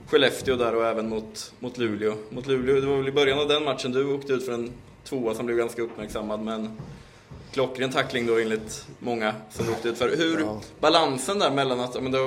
Skellefteå 0.08 0.56
där 0.56 0.76
och 0.76 0.86
även 0.86 1.10
mot, 1.10 1.54
mot 1.60 1.78
Luleå. 1.78 2.14
Mot 2.30 2.48
Luleå. 2.48 2.82
Det 2.82 2.88
var 2.88 2.98
väl 2.98 3.08
i 3.08 3.12
början 3.12 3.40
av 3.40 3.48
den 3.48 3.64
matchen 3.64 3.92
du 3.92 4.14
åkte 4.14 4.34
ut 4.34 4.46
för 4.46 4.54
en 4.54 4.72
tvåa 5.04 5.34
som 5.34 5.46
blev 5.46 5.58
ganska 5.58 5.82
uppmärksammad 5.82 6.40
men 6.40 6.78
klockren 7.56 7.92
tackling 7.92 8.28
då 8.28 8.40
enligt 8.40 8.88
många 9.00 9.34
som 9.50 9.70
åkte 9.70 9.90
ut 9.90 9.98
för. 9.98 10.18
Hur, 10.18 10.40
ja. 10.40 10.62
balansen 10.80 11.40
där 11.40 11.52
mellan 11.52 11.80
att, 11.80 12.04
men 12.04 12.12
det 12.12 12.20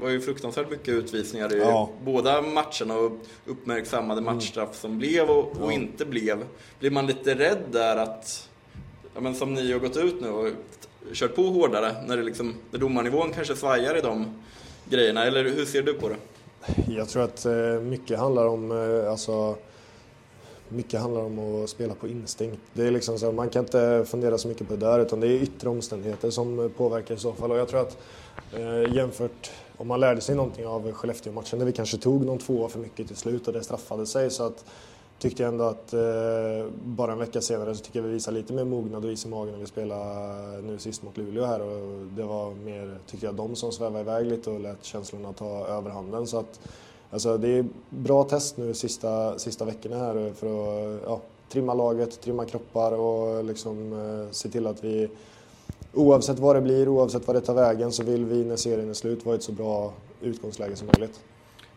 var 0.00 0.10
ju 0.10 0.20
fruktansvärt 0.20 0.70
mycket 0.70 0.88
utvisningar 0.88 1.54
i 1.54 1.58
ja. 1.58 1.90
båda 2.04 2.42
matcherna 2.42 2.96
och 2.98 3.12
uppmärksammade 3.46 4.20
mm. 4.20 4.34
matchstraff 4.34 4.76
som 4.76 4.98
blev 4.98 5.30
och, 5.30 5.38
och 5.38 5.72
ja. 5.72 5.72
inte 5.72 6.04
blev. 6.04 6.44
Blir 6.78 6.90
man 6.90 7.06
lite 7.06 7.34
rädd 7.34 7.58
där 7.70 7.96
att, 7.96 8.48
ja, 9.14 9.20
men 9.20 9.34
som 9.34 9.54
ni 9.54 9.72
har 9.72 9.78
gått 9.78 9.96
ut 9.96 10.20
nu 10.20 10.28
och 10.28 10.48
kört 11.12 11.34
på 11.34 11.42
hårdare 11.42 11.94
när, 12.06 12.16
det 12.16 12.22
liksom, 12.22 12.54
när 12.70 12.78
domarnivån 12.78 13.32
kanske 13.32 13.56
svajar 13.56 13.98
i 13.98 14.00
de 14.00 14.42
grejerna, 14.84 15.24
eller 15.24 15.44
hur 15.44 15.64
ser 15.64 15.82
du 15.82 15.94
på 15.94 16.08
det? 16.08 16.16
Jag 16.88 17.08
tror 17.08 17.22
att 17.22 17.44
eh, 17.44 17.80
mycket 17.82 18.18
handlar 18.18 18.46
om 18.46 18.72
eh, 18.72 19.10
alltså, 19.10 19.56
mycket 20.68 21.00
handlar 21.00 21.20
om 21.20 21.64
att 21.64 21.70
spela 21.70 21.94
på 21.94 22.08
instinkt. 22.08 22.60
Det 22.72 22.86
är 22.86 22.90
liksom 22.90 23.18
så, 23.18 23.32
man 23.32 23.48
kan 23.48 23.64
inte 23.64 24.04
fundera 24.08 24.38
så 24.38 24.48
mycket 24.48 24.68
på 24.68 24.76
det 24.76 24.86
där 24.86 24.98
utan 24.98 25.20
det 25.20 25.26
är 25.26 25.42
yttre 25.42 25.68
omständigheter 25.68 26.30
som 26.30 26.70
påverkar 26.76 27.14
i 27.14 27.18
så 27.18 27.32
fall. 27.32 27.50
Och 27.50 27.58
jag 27.58 27.68
tror 27.68 27.80
att 27.80 27.98
eh, 28.52 28.94
jämfört, 28.94 29.50
om 29.76 29.88
man 29.88 30.00
lärde 30.00 30.20
sig 30.20 30.34
någonting 30.34 30.66
av 30.66 30.92
Skellefteå-matchen 30.92 31.58
där 31.58 31.66
vi 31.66 31.72
kanske 31.72 31.98
tog 31.98 32.26
någon 32.26 32.38
tvåa 32.38 32.68
för 32.68 32.78
mycket 32.78 33.06
till 33.06 33.16
slut 33.16 33.46
och 33.46 33.52
det 33.52 33.62
straffade 33.62 34.06
sig 34.06 34.30
så 34.30 34.42
att 34.42 34.64
tyckte 35.18 35.42
jag 35.42 35.52
ändå 35.52 35.64
att 35.64 35.92
eh, 35.92 36.72
bara 36.84 37.12
en 37.12 37.18
vecka 37.18 37.40
senare 37.40 37.74
så 37.74 37.84
tycker 37.84 37.98
jag 37.98 38.06
vi 38.06 38.12
visar 38.12 38.32
lite 38.32 38.52
mer 38.52 38.64
mognad 38.64 39.04
och 39.04 39.12
is 39.12 39.24
i 39.24 39.28
magen 39.28 39.52
när 39.52 39.60
vi 39.60 39.66
spelade 39.66 40.62
nu 40.62 40.78
sist 40.78 41.02
mot 41.02 41.16
Luleå 41.16 41.44
här 41.44 41.60
och 41.60 42.06
det 42.06 42.22
var 42.22 42.54
mer, 42.54 42.98
tyckte 43.06 43.26
jag, 43.26 43.34
de 43.34 43.56
som 43.56 43.72
svävade 43.72 44.00
iväg 44.00 44.26
lite 44.26 44.50
och 44.50 44.60
lät 44.60 44.84
känslorna 44.84 45.32
ta 45.32 45.66
överhanden. 45.66 46.26
Så 46.26 46.38
att, 46.38 46.60
alltså, 47.10 47.38
det 47.38 47.48
är 47.48 47.64
bra 47.90 48.24
test 48.24 48.56
nu 48.56 48.74
sista, 48.74 49.38
sista 49.38 49.64
veckorna 49.64 49.96
här 49.98 50.32
för 50.36 50.46
att 50.46 51.02
ja, 51.06 51.20
trimma 51.48 51.74
laget, 51.74 52.20
trimma 52.20 52.44
kroppar 52.44 52.92
och 52.92 53.44
liksom 53.44 53.92
eh, 53.92 54.32
se 54.32 54.48
till 54.48 54.66
att 54.66 54.84
vi 54.84 55.08
oavsett 55.92 56.38
vad 56.38 56.56
det 56.56 56.60
blir, 56.60 56.88
oavsett 56.88 57.26
vad 57.26 57.36
det 57.36 57.40
tar 57.40 57.54
vägen 57.54 57.92
så 57.92 58.02
vill 58.02 58.24
vi 58.24 58.44
när 58.44 58.56
serien 58.56 58.90
är 58.90 58.94
slut 58.94 59.26
vara 59.26 59.36
ett 59.36 59.42
så 59.42 59.52
bra 59.52 59.92
utgångsläge 60.20 60.76
som 60.76 60.86
möjligt. 60.86 61.20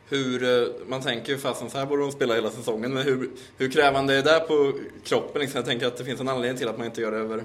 Hur, 0.09 0.43
eh, 0.43 0.67
man 0.87 1.01
tänker 1.01 1.31
ju 1.31 1.37
fasen 1.37 1.69
så 1.69 1.77
här 1.77 1.85
borde 1.85 2.01
de 2.01 2.11
spela 2.11 2.35
hela 2.35 2.49
säsongen, 2.49 2.93
men 2.93 3.03
hur, 3.03 3.29
hur 3.57 3.71
krävande 3.71 4.15
är 4.15 4.23
det 4.23 4.39
på 4.39 4.73
kroppen? 5.03 5.41
Liksom? 5.41 5.57
Jag 5.57 5.65
tänker 5.65 5.87
att 5.87 5.97
det 5.97 6.05
finns 6.05 6.19
en 6.19 6.29
anledning 6.29 6.57
till 6.57 6.67
att 6.67 6.77
man 6.77 6.85
inte 6.85 7.01
gör 7.01 7.11
det 7.11 7.17
över 7.17 7.43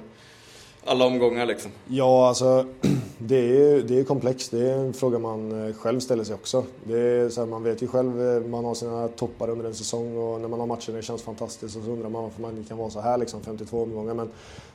alla 0.85 1.05
omgångar 1.05 1.47
liksom. 1.47 1.71
Ja, 1.87 2.29
alltså 2.29 2.67
det 3.27 3.37
är, 3.37 3.83
det 3.83 4.01
är 4.01 4.05
komplext. 4.05 4.51
Det 4.51 4.71
är 4.71 4.79
en 4.79 4.93
fråga 4.93 5.19
man 5.19 5.67
eh, 5.67 5.75
själv 5.75 6.01
ställer 6.01 6.25
sig 6.25 6.35
också. 6.35 6.65
Det 6.85 7.01
är 7.01 7.29
så 7.29 7.41
här, 7.41 7.49
man 7.49 7.63
vet 7.63 7.83
ju 7.83 7.87
själv, 7.87 8.23
eh, 8.23 8.41
man 8.41 8.65
har 8.65 8.75
sina 8.75 9.09
toppar 9.09 9.51
under 9.51 9.65
en 9.65 9.75
säsong 9.75 10.17
och 10.17 10.41
när 10.41 10.49
man 10.49 10.61
har 10.61 10.67
matcher 10.67 10.91
när 10.91 10.97
det 10.97 11.03
känns 11.03 11.23
fantastiskt 11.23 11.77
och 11.77 11.83
så 11.83 11.91
undrar 11.91 12.09
man 12.09 12.23
varför 12.23 12.43
man 12.43 12.65
kan 12.69 12.79
vara 12.79 12.91
så 12.91 13.01
här 13.01 13.19
liksom, 13.19 13.41
52 13.43 13.83
omgångar. 13.83 14.15
Men 14.15 14.31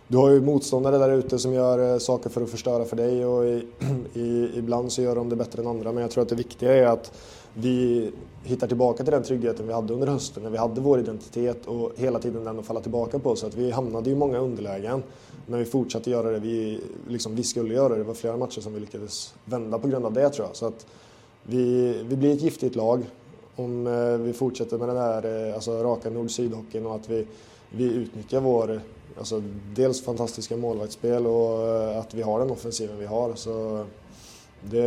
du 0.07 0.17
har 0.17 0.29
ju 0.29 0.41
motståndare 0.41 0.97
där 0.97 1.11
ute 1.11 1.39
som 1.39 1.53
gör 1.53 1.93
eh, 1.93 1.97
saker 1.97 2.29
för 2.29 2.41
att 2.41 2.49
förstöra 2.49 2.85
för 2.85 2.95
dig 2.95 3.25
och 3.25 3.45
i, 3.45 3.67
i, 4.13 4.51
ibland 4.55 4.91
så 4.91 5.01
gör 5.01 5.15
de 5.15 5.29
det 5.29 5.35
bättre 5.35 5.61
än 5.61 5.67
andra. 5.67 5.91
Men 5.91 6.01
jag 6.01 6.11
tror 6.11 6.21
att 6.21 6.29
det 6.29 6.35
viktiga 6.35 6.75
är 6.75 6.85
att 6.85 7.11
vi 7.61 8.11
hittar 8.43 8.67
tillbaka 8.67 9.03
till 9.03 9.11
den 9.11 9.23
tryggheten 9.23 9.67
vi 9.67 9.73
hade 9.73 9.93
under 9.93 10.07
hösten 10.07 10.43
när 10.43 10.49
vi 10.49 10.57
hade 10.57 10.81
vår 10.81 10.99
identitet 10.99 11.65
och 11.65 11.91
hela 11.95 12.19
tiden 12.19 12.43
den 12.43 12.59
att 12.59 12.65
falla 12.65 12.81
tillbaka 12.81 13.19
på. 13.19 13.35
Så 13.35 13.47
att 13.47 13.55
vi 13.55 13.71
hamnade 13.71 14.09
i 14.09 14.15
många 14.15 14.37
underlägen 14.37 15.03
men 15.47 15.59
vi 15.59 15.65
fortsatte 15.65 16.09
göra 16.09 16.31
det 16.31 16.39
vi, 16.39 16.81
liksom, 17.07 17.35
vi 17.35 17.43
skulle 17.43 17.73
göra. 17.73 17.95
Det 17.95 18.03
var 18.03 18.13
flera 18.13 18.37
matcher 18.37 18.61
som 18.61 18.73
vi 18.73 18.79
lyckades 18.79 19.33
vända 19.45 19.79
på 19.79 19.87
grund 19.87 20.05
av 20.05 20.13
det 20.13 20.29
tror 20.29 20.47
jag. 20.47 20.55
Så 20.55 20.65
att 20.65 20.85
vi, 21.43 21.93
vi 22.03 22.15
blir 22.15 22.33
ett 22.33 22.41
giftigt 22.41 22.75
lag 22.75 23.05
om 23.55 23.87
eh, 23.87 24.17
vi 24.17 24.33
fortsätter 24.33 24.77
med 24.77 24.87
den 24.87 24.97
här 24.97 25.47
eh, 25.47 25.55
alltså, 25.55 25.83
raka 25.83 26.09
nord-syd-hockeyn 26.09 26.85
och 26.85 26.95
att 26.95 27.09
vi, 27.09 27.27
vi 27.69 27.83
utnyttjar 27.83 28.41
vår 28.41 28.81
alltså, 29.17 29.43
dels 29.75 30.03
fantastiska 30.03 30.57
målvaktsspel 30.57 31.27
och 31.27 31.67
eh, 31.67 31.99
att 31.99 32.13
vi 32.13 32.21
har 32.21 32.39
den 32.39 32.51
offensiven 32.51 32.97
vi 32.99 33.05
har. 33.05 33.33
Så 33.35 33.85
det, 34.61 34.81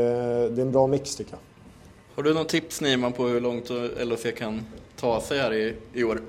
det 0.49 0.63
är 0.63 0.67
en 0.67 0.73
bra 0.73 0.87
mix 0.87 1.17
tycker 1.17 1.33
jag. 1.33 1.52
Har 2.15 2.23
du 2.23 2.35
något 2.35 2.49
tips 2.49 2.81
Niman 2.81 3.13
på 3.13 3.27
hur 3.27 3.41
långt 3.41 3.71
LHC 4.05 4.33
kan 4.37 4.67
ta 4.97 5.21
sig 5.21 5.39
här 5.39 5.53
i, 5.53 5.77
i 5.93 6.05
år? 6.05 6.21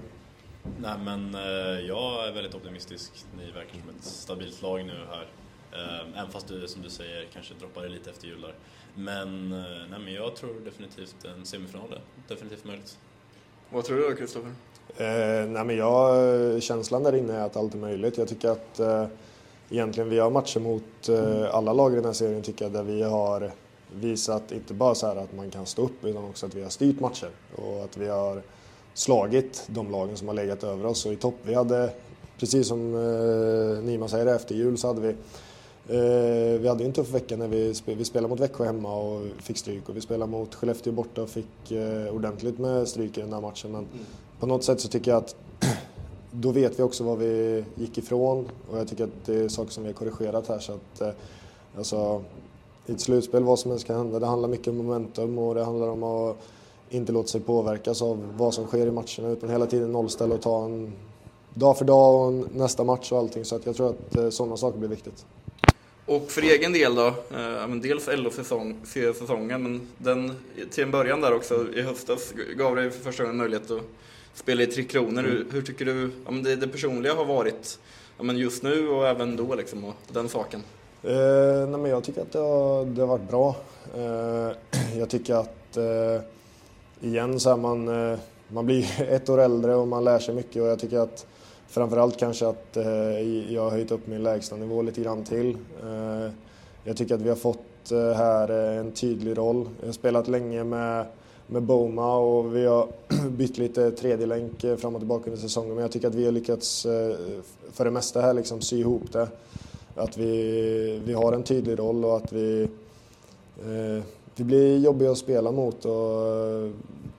Nej 0.81 0.95
men 1.05 1.35
eh, 1.35 1.87
jag 1.87 2.27
är 2.27 2.33
väldigt 2.33 2.55
optimistisk. 2.55 3.11
Ni 3.37 3.45
verkar 3.45 3.71
som 3.71 3.89
ett 3.89 4.03
stabilt 4.03 4.61
lag 4.61 4.85
nu 4.85 4.93
här. 4.93 5.27
Eh, 5.71 6.19
även 6.19 6.31
fast 6.31 6.47
du 6.47 6.67
som 6.67 6.81
du 6.81 6.89
säger 6.89 7.27
kanske 7.33 7.53
droppar 7.59 7.87
lite 7.87 8.09
efter 8.09 8.27
jul 8.27 8.41
där. 8.41 8.53
Men, 8.95 9.51
eh, 9.51 9.89
nej, 9.89 9.99
men 9.99 10.13
jag 10.13 10.35
tror 10.35 10.53
definitivt 10.65 11.15
en 11.25 11.45
semifinal 11.45 11.93
är 11.93 12.01
definitivt 12.27 12.65
möjligt. 12.65 12.97
Vad 13.69 13.85
tror 13.85 13.97
du 13.97 14.09
då 14.09 14.15
Kristoffer? 14.15 14.51
Eh, 14.97 15.47
nej 15.47 15.65
men 15.65 15.77
jag, 15.77 16.63
känslan 16.63 17.03
där 17.03 17.15
inne 17.15 17.33
är 17.33 17.45
att 17.45 17.55
allt 17.55 17.73
är 17.73 17.77
möjligt. 17.77 18.17
Jag 18.17 18.27
tycker 18.27 18.49
att 18.49 18.79
eh, 18.79 19.05
egentligen 19.69 20.09
vi 20.09 20.19
har 20.19 20.29
matcher 20.29 20.59
mot 20.59 21.09
eh, 21.09 21.55
alla 21.55 21.73
lag 21.73 21.93
i 21.93 21.95
den 21.95 22.05
här 22.05 22.13
serien 22.13 22.41
tycker 22.41 22.65
jag 22.65 22.71
där 22.71 22.83
vi 22.83 23.01
har 23.01 23.51
visat 23.95 24.51
inte 24.51 24.73
bara 24.73 24.95
så 24.95 25.07
att 25.07 25.35
man 25.35 25.49
kan 25.51 25.65
stå 25.65 25.81
upp 25.81 26.05
utan 26.05 26.23
också 26.23 26.45
att 26.45 26.55
vi 26.55 26.63
har 26.63 26.69
styrt 26.69 26.99
matcher 26.99 27.29
och 27.55 27.83
att 27.83 27.97
vi 27.97 28.07
har 28.07 28.41
slagit 28.93 29.63
de 29.67 29.91
lagen 29.91 30.17
som 30.17 30.27
har 30.27 30.35
legat 30.35 30.63
över 30.63 30.85
oss. 30.85 31.05
Och 31.05 31.13
i 31.13 31.15
topp, 31.15 31.35
vi 31.43 31.53
hade, 31.53 31.89
precis 32.39 32.67
som 32.67 32.95
eh, 32.95 33.83
Nima 33.83 34.07
säger, 34.07 34.25
efter 34.25 34.55
jul 34.55 34.77
så 34.77 34.87
hade 34.87 35.01
vi 35.01 35.09
eh, 35.87 36.59
vi 36.59 36.67
hade 36.67 36.85
en 36.85 36.93
tuff 36.93 37.13
vecka 37.13 37.37
när 37.37 37.47
vi, 37.47 37.73
vi 37.85 38.05
spelade 38.05 38.29
mot 38.29 38.39
Växjö 38.39 38.65
hemma 38.65 38.95
och 38.95 39.21
fick 39.41 39.57
stryk 39.57 39.89
och 39.89 39.97
vi 39.97 40.01
spelade 40.01 40.31
mot 40.31 40.55
Skellefteå 40.55 40.93
borta 40.93 41.21
och 41.21 41.29
fick 41.29 41.71
eh, 41.71 42.15
ordentligt 42.15 42.59
med 42.59 42.87
stryk 42.87 43.17
i 43.17 43.21
den 43.21 43.29
där 43.29 43.41
matchen. 43.41 43.71
Men 43.71 43.79
mm. 43.93 44.05
på 44.39 44.45
något 44.45 44.63
sätt 44.63 44.81
så 44.81 44.87
tycker 44.87 45.11
jag 45.11 45.17
att 45.17 45.35
då 46.31 46.51
vet 46.51 46.79
vi 46.79 46.83
också 46.83 47.03
vad 47.03 47.17
vi 47.17 47.63
gick 47.75 47.97
ifrån 47.97 48.49
och 48.71 48.77
jag 48.77 48.87
tycker 48.87 49.03
att 49.03 49.25
det 49.25 49.35
är 49.35 49.49
saker 49.49 49.71
som 49.71 49.83
vi 49.83 49.89
har 49.89 49.93
korrigerat 49.93 50.47
här. 50.47 50.59
Så 50.59 50.73
att, 50.73 51.01
eh, 51.01 51.09
alltså, 51.77 52.23
i 52.85 52.91
ett 52.91 53.01
slutspel, 53.01 53.43
vad 53.43 53.59
som 53.59 53.71
helst 53.71 53.87
kan 53.87 53.95
hända. 53.95 54.19
Det 54.19 54.25
handlar 54.25 54.49
mycket 54.49 54.67
om 54.67 54.77
momentum 54.77 55.37
och 55.37 55.55
det 55.55 55.63
handlar 55.63 55.87
om 55.87 56.03
att 56.03 56.37
inte 56.89 57.11
låta 57.11 57.27
sig 57.27 57.41
påverkas 57.41 58.01
av 58.01 58.33
vad 58.37 58.53
som 58.53 58.65
sker 58.65 58.87
i 58.87 58.91
matcherna 58.91 59.29
utan 59.29 59.49
hela 59.49 59.65
tiden 59.65 59.91
nollställa 59.91 60.35
och 60.35 60.41
ta 60.41 60.65
en 60.65 60.93
dag 61.53 61.77
för 61.77 61.85
dag 61.85 62.27
och 62.27 62.55
nästa 62.55 62.83
match 62.83 63.11
och 63.11 63.17
allting. 63.17 63.45
Så 63.45 63.55
att 63.55 63.65
jag 63.65 63.75
tror 63.75 63.89
att 63.89 64.15
eh, 64.15 64.29
sådana 64.29 64.57
saker 64.57 64.79
blir 64.79 64.89
viktigt. 64.89 65.25
Och 66.05 66.31
för 66.31 66.41
egen 66.41 66.73
del 66.73 66.95
då, 66.95 67.07
eh, 67.07 67.67
dels 67.81 68.07
LO-säsongen, 68.07 69.63
men 69.63 69.87
den 69.97 70.31
till 70.71 70.83
en 70.83 70.91
början 70.91 71.21
där 71.21 71.33
också 71.33 71.67
i 71.75 71.81
höstas 71.81 72.33
gav 72.57 72.75
dig 72.75 72.91
för 72.91 73.03
första 73.03 73.23
gången 73.23 73.37
möjlighet 73.37 73.71
att 73.71 73.81
spela 74.33 74.63
i 74.63 74.67
Tre 74.67 74.83
Kronor. 74.83 75.19
Mm. 75.19 75.31
Hur, 75.31 75.45
hur, 75.51 75.61
tycker 75.61 75.85
du 75.85 76.11
ja, 76.25 76.31
det, 76.31 76.55
det 76.55 76.67
personliga 76.67 77.13
har 77.13 77.25
varit 77.25 77.79
ja, 78.17 78.23
men 78.23 78.37
just 78.37 78.63
nu 78.63 78.89
och 78.89 79.07
även 79.07 79.35
då 79.35 79.55
liksom, 79.55 79.83
och 79.83 79.93
den 80.07 80.29
saken? 80.29 80.63
Eh, 81.05 81.69
nej 81.69 81.79
men 81.79 81.91
jag 81.91 82.03
tycker 82.03 82.21
att 82.21 82.31
det 82.31 82.39
har, 82.39 82.85
det 82.85 83.01
har 83.01 83.07
varit 83.07 83.29
bra. 83.29 83.55
Eh, 83.95 84.51
jag 84.99 85.09
tycker 85.09 85.35
att 85.35 85.77
eh, 85.77 86.21
igen 87.01 87.39
så 87.39 87.49
är 87.49 87.57
man, 87.57 88.11
eh, 88.11 88.19
man 88.47 88.65
blir 88.65 89.01
ett 89.09 89.29
år 89.29 89.41
äldre 89.41 89.75
och 89.75 89.87
man 89.87 90.03
lär 90.03 90.19
sig 90.19 90.35
mycket 90.35 90.61
och 90.61 90.67
jag 90.67 90.79
tycker 90.79 90.99
att 90.99 91.25
framförallt 91.67 92.17
kanske 92.17 92.47
att 92.47 92.77
eh, 92.77 93.53
jag 93.53 93.61
har 93.61 93.71
höjt 93.71 93.91
upp 93.91 94.07
min 94.07 94.23
lägstanivå 94.23 94.81
lite 94.81 95.01
grann 95.01 95.23
till. 95.23 95.57
Eh, 95.83 96.31
jag 96.83 96.97
tycker 96.97 97.15
att 97.15 97.21
vi 97.21 97.29
har 97.29 97.35
fått 97.35 97.91
eh, 97.91 98.11
här 98.11 98.51
eh, 98.51 98.77
en 98.77 98.91
tydlig 98.91 99.37
roll. 99.37 99.69
Jag 99.79 99.87
har 99.87 99.93
spelat 99.93 100.27
länge 100.27 100.63
med, 100.63 101.05
med 101.47 101.63
Boma 101.63 102.15
och 102.15 102.55
vi 102.55 102.65
har 102.65 102.87
bytt 103.29 103.57
lite 103.57 103.91
tredje 103.91 104.25
länk 104.25 104.63
eh, 104.63 104.75
fram 104.75 104.95
och 104.95 105.01
tillbaka 105.01 105.25
under 105.25 105.41
säsongen 105.41 105.73
men 105.73 105.81
jag 105.81 105.91
tycker 105.91 106.07
att 106.07 106.15
vi 106.15 106.25
har 106.25 106.31
lyckats 106.31 106.83
för 107.73 107.85
det 107.85 107.91
mesta 107.91 108.21
här 108.21 108.33
liksom 108.33 108.61
sy 108.61 108.79
ihop 108.79 109.11
det 109.11 109.27
att 109.95 110.17
vi, 110.17 111.01
vi 111.05 111.13
har 111.13 111.33
en 111.33 111.43
tydlig 111.43 111.79
roll 111.79 112.05
och 112.05 112.17
att 112.17 112.33
vi, 112.33 112.63
eh, 113.59 114.03
vi 114.35 114.43
blir 114.43 114.77
jobbiga 114.77 115.11
att 115.11 115.17
spela 115.17 115.51
mot 115.51 115.85
och 115.85 116.27
eh, 116.27 116.71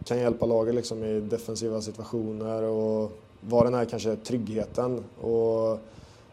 kan 0.04 0.19
hjälpa 0.19 0.47
laget 0.47 0.75
liksom 0.75 1.04
i 1.04 1.21
defensiva 1.21 1.81
situationer 1.81 2.62
och 2.62 3.12
vara 3.40 3.64
den 3.64 3.75
här 3.75 3.85
kanske 3.85 4.16
tryggheten. 4.16 5.04
Och 5.21 5.78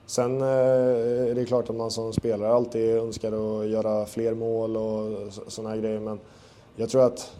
sen 0.05 0.41
eh, 0.41 0.47
är 1.29 1.35
det 1.35 1.45
klart 1.45 1.69
att 1.69 1.75
man 1.75 1.91
som 1.91 2.13
spelare 2.13 2.53
alltid 2.53 2.89
önskar 2.89 3.61
att 3.61 3.67
göra 3.67 4.05
fler 4.05 4.33
mål 4.33 4.77
och 4.77 5.33
sådana 5.47 5.69
här 5.69 5.81
grejer 5.81 5.99
men 5.99 6.19
jag 6.75 6.89
tror 6.89 7.03
att 7.03 7.31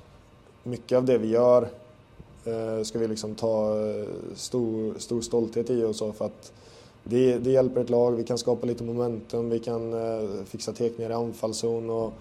mycket 0.64 0.98
av 0.98 1.06
det 1.06 1.18
vi 1.18 1.28
gör 1.28 1.68
eh, 2.46 2.84
ska 2.84 3.00
vi 3.00 3.08
liksom 3.08 3.36
ta 3.36 3.80
eh, 3.88 4.06
stor, 4.36 5.00
stor 5.00 5.22
stolthet 5.22 5.70
i 5.70 5.84
och 5.84 5.96
så 5.96 6.12
för 6.12 6.26
att 6.26 6.54
det, 7.04 7.38
det 7.38 7.52
hjälper 7.52 7.82
ett 7.82 7.90
lag, 7.90 8.12
vi 8.12 8.24
kan 8.24 8.38
skapa 8.38 8.68
lite 8.68 8.84
momentum, 8.84 9.50
vi 9.50 9.60
kan 9.60 9.94
eh, 9.94 10.44
fixa 10.46 10.74
tekningar 10.74 11.12
i 11.12 11.14
anfallszon 11.14 11.90
och 11.90 12.14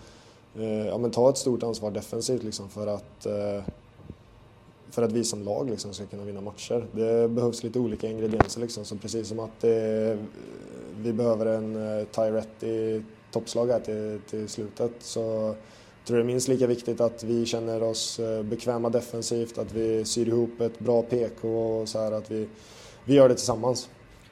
eh, 0.57 0.87
ja, 0.87 0.99
men 0.99 1.11
ta 1.11 1.31
ett 1.31 1.39
stort 1.39 1.63
ansvar 1.63 1.91
defensivt 1.91 2.43
liksom 2.43 2.69
för 2.69 2.87
att 2.87 3.27
eh, 3.27 3.65
för 4.91 5.03
att 5.03 5.13
vi 5.13 5.25
som 5.25 5.43
lag 5.43 5.71
liksom 5.71 5.93
ska 5.93 6.07
kunna 6.07 6.25
vinna 6.25 6.41
matcher. 6.41 6.87
Det 6.93 7.29
behövs 7.29 7.63
lite 7.63 7.79
olika 7.79 8.09
ingredienser 8.09 8.61
liksom, 8.61 8.85
så 8.85 8.97
precis 8.97 9.29
som 9.29 9.41
att 9.41 9.61
det, 9.61 10.19
vi 10.97 11.13
behöver 11.13 11.47
en 11.47 11.99
eh, 11.99 12.05
Tyrett 12.05 12.63
i 12.63 13.03
toppslag 13.33 13.67
här 13.67 13.81
till, 13.81 14.21
till 14.31 14.49
slutet 14.49 14.93
så 14.99 15.55
tror 16.07 16.19
jag 16.19 16.27
det 16.27 16.31
är 16.31 16.33
minst 16.33 16.49
lika 16.49 16.67
viktigt 16.67 17.01
att 17.01 17.25
vi 17.25 17.47
känner 17.47 17.83
oss 17.83 18.21
eh, 18.21 18.43
bekväma 18.43 18.91
defensivt, 18.91 19.59
att 19.59 19.73
vi 19.73 20.05
syr 20.05 20.29
ihop 20.29 20.61
ett 20.61 20.79
bra 20.79 21.03
PK 21.03 21.49
och 21.49 21.89
så 21.89 21.99
här 21.99 22.13
att 22.13 22.31
vi, 22.31 22.49
vi 23.05 23.15
gör 23.15 23.29
det 23.29 23.35
tillsammans. 23.35 23.89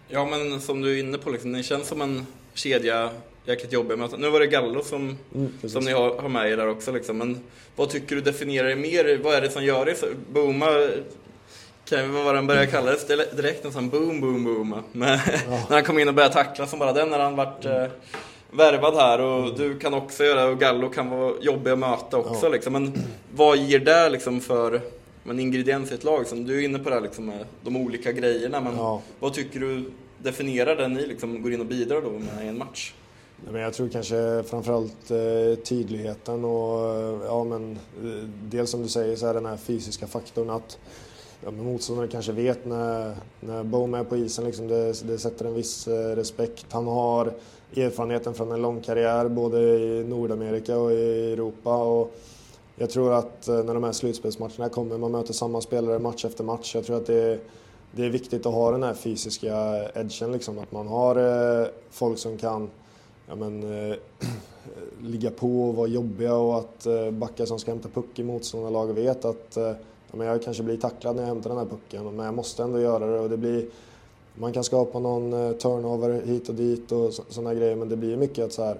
Ja, 0.08 0.24
men 0.24 0.60
som 0.60 0.82
du 0.82 0.94
är 0.94 1.00
inne 1.00 1.18
på, 1.18 1.30
liksom, 1.30 1.52
ni 1.52 1.62
känns 1.62 1.88
som 1.88 2.00
en 2.00 2.26
kedja 2.54 3.10
jäkligt 3.44 3.72
jobbig 3.72 3.98
möten. 3.98 4.20
Nu 4.20 4.30
var 4.30 4.40
det 4.40 4.46
Gallo 4.46 4.82
som, 4.82 5.18
mm, 5.34 5.52
som 5.68 5.84
ni 5.84 5.92
har, 5.92 6.16
har 6.20 6.28
med 6.28 6.50
er 6.50 6.56
där 6.56 6.68
också. 6.68 6.92
Liksom. 6.92 7.18
Men 7.18 7.40
vad 7.76 7.90
tycker 7.90 8.16
du 8.16 8.22
definierar 8.22 8.68
er 8.68 8.76
mer? 8.76 9.20
Vad 9.22 9.34
är 9.34 9.40
det 9.40 9.50
som 9.50 9.64
gör 9.64 9.84
det? 9.84 10.02
Booma 10.32 10.66
kan 11.88 11.98
ju 11.98 12.06
vara 12.06 12.32
den 12.32 12.46
börjar 12.46 12.66
kalla 12.66 12.90
det 12.90 13.36
direkt, 13.36 13.72
sån 13.72 13.90
boom, 13.90 14.20
boom, 14.20 14.44
boom. 14.44 14.82
Men, 14.92 15.08
ja. 15.08 15.18
när 15.68 15.76
han 15.76 15.84
kom 15.84 15.98
in 15.98 16.08
och 16.08 16.14
började 16.14 16.34
tackla 16.34 16.66
som 16.66 16.78
bara 16.78 16.92
den 16.92 17.08
när 17.08 17.18
han 17.18 17.36
vart 17.36 17.64
mm. 17.64 17.82
eh, 17.82 17.88
värvad 18.50 18.94
här 18.94 19.20
och 19.20 19.44
mm. 19.44 19.56
du 19.56 19.78
kan 19.78 19.94
också 19.94 20.24
göra 20.24 20.44
och 20.44 20.60
Gallo 20.60 20.88
kan 20.88 21.10
vara 21.10 21.32
jobbig 21.40 21.70
att 21.70 21.78
möta 21.78 22.16
också. 22.16 22.46
Ja. 22.46 22.48
Liksom. 22.48 22.72
Men 22.72 22.98
vad 23.34 23.58
ger 23.58 23.78
det 23.78 24.08
liksom 24.08 24.40
för 24.40 24.80
men 25.28 25.40
ingrediens 25.40 25.90
i 25.90 25.94
ett 25.94 26.04
lag. 26.04 26.26
Som 26.26 26.44
du 26.44 26.58
är 26.58 26.64
inne 26.64 26.78
på 26.78 26.90
det 26.90 27.00
liksom 27.00 27.26
med 27.26 27.44
de 27.62 27.76
olika 27.76 28.12
grejerna. 28.12 28.60
Men 28.60 28.76
ja. 28.76 29.02
vad 29.20 29.34
tycker 29.34 29.60
du 29.60 29.84
definierar 30.18 30.76
det 30.76 30.88
ni 30.88 31.06
liksom 31.06 31.42
går 31.42 31.52
in 31.52 31.60
och 31.60 31.66
bidrar 31.66 32.02
då 32.02 32.10
med 32.10 32.44
i 32.44 32.48
en 32.48 32.58
match? 32.58 32.94
Men 33.50 33.60
jag 33.60 33.74
tror 33.74 33.88
kanske 33.88 34.42
framförallt 34.46 35.10
eh, 35.10 35.62
tydligheten 35.64 36.44
och 36.44 36.80
ja, 37.24 37.44
men, 37.44 37.72
eh, 37.72 38.28
dels 38.50 38.70
som 38.70 38.82
du 38.82 38.88
säger 38.88 39.16
så 39.16 39.26
är 39.26 39.34
den 39.34 39.46
här 39.46 39.56
fysiska 39.56 40.06
faktorn 40.06 40.50
att 40.50 40.78
ja, 41.44 41.50
motståndaren 41.50 42.08
kanske 42.08 42.32
vet 42.32 42.66
när, 42.66 43.14
när 43.40 43.62
Bohm 43.62 43.94
är 43.94 44.04
på 44.04 44.16
isen. 44.16 44.44
Liksom 44.44 44.68
det, 44.68 45.06
det 45.06 45.18
sätter 45.18 45.44
en 45.44 45.54
viss 45.54 45.88
eh, 45.88 46.16
respekt. 46.16 46.66
Han 46.70 46.86
har 46.86 47.32
erfarenheten 47.76 48.34
från 48.34 48.52
en 48.52 48.62
lång 48.62 48.80
karriär 48.80 49.28
både 49.28 49.60
i 49.60 50.04
Nordamerika 50.04 50.78
och 50.78 50.92
i 50.92 51.32
Europa. 51.32 51.76
Och 51.76 52.14
jag 52.78 52.90
tror 52.90 53.12
att 53.12 53.48
eh, 53.48 53.64
när 53.64 53.74
de 53.74 53.84
här 53.84 53.92
slutspelsmatcherna 53.92 54.68
kommer, 54.68 54.98
man 54.98 55.12
möter 55.12 55.32
samma 55.32 55.60
spelare 55.60 55.98
match 55.98 56.24
efter 56.24 56.44
match. 56.44 56.74
Jag 56.74 56.84
tror 56.84 56.96
att 56.96 57.06
det 57.06 57.22
är, 57.22 57.38
det 57.92 58.04
är 58.04 58.10
viktigt 58.10 58.46
att 58.46 58.54
ha 58.54 58.70
den 58.70 58.82
här 58.82 58.94
fysiska 58.94 59.54
edgen, 59.94 60.32
liksom, 60.32 60.58
att 60.58 60.72
man 60.72 60.86
har 60.86 61.16
eh, 61.16 61.66
folk 61.90 62.18
som 62.18 62.38
kan 62.38 62.70
ja, 63.28 63.34
men, 63.34 63.62
eh, 63.90 63.96
ligga 65.02 65.30
på 65.30 65.68
och 65.68 65.74
vara 65.74 65.86
jobbiga 65.86 66.34
och 66.34 66.58
att 66.58 66.86
eh, 66.86 67.10
backar 67.10 67.46
som 67.46 67.58
ska 67.58 67.70
hämta 67.70 67.88
puck 67.88 68.18
i 68.18 68.22
motståndarlaget 68.22 68.96
vet 68.96 69.24
att 69.24 69.56
eh, 69.56 69.62
ja, 70.10 70.16
men 70.16 70.26
jag 70.26 70.42
kanske 70.42 70.62
blir 70.62 70.76
tacklad 70.76 71.16
när 71.16 71.22
jag 71.22 71.28
hämtar 71.28 71.50
den 71.50 71.58
här 71.58 71.66
pucken 71.66 72.16
men 72.16 72.24
jag 72.24 72.34
måste 72.34 72.62
ändå 72.62 72.80
göra 72.80 73.06
det 73.06 73.20
och 73.20 73.30
det 73.30 73.36
blir 73.36 73.66
man 74.34 74.52
kan 74.52 74.64
skapa 74.64 74.98
någon 74.98 75.32
eh, 75.32 75.52
turnover 75.52 76.22
hit 76.22 76.48
och 76.48 76.54
dit 76.54 76.92
och 76.92 77.14
sådana 77.14 77.54
grejer 77.54 77.76
men 77.76 77.88
det 77.88 77.96
blir 77.96 78.16
mycket 78.16 78.44
att 78.44 78.52
så 78.52 78.64
här 78.64 78.78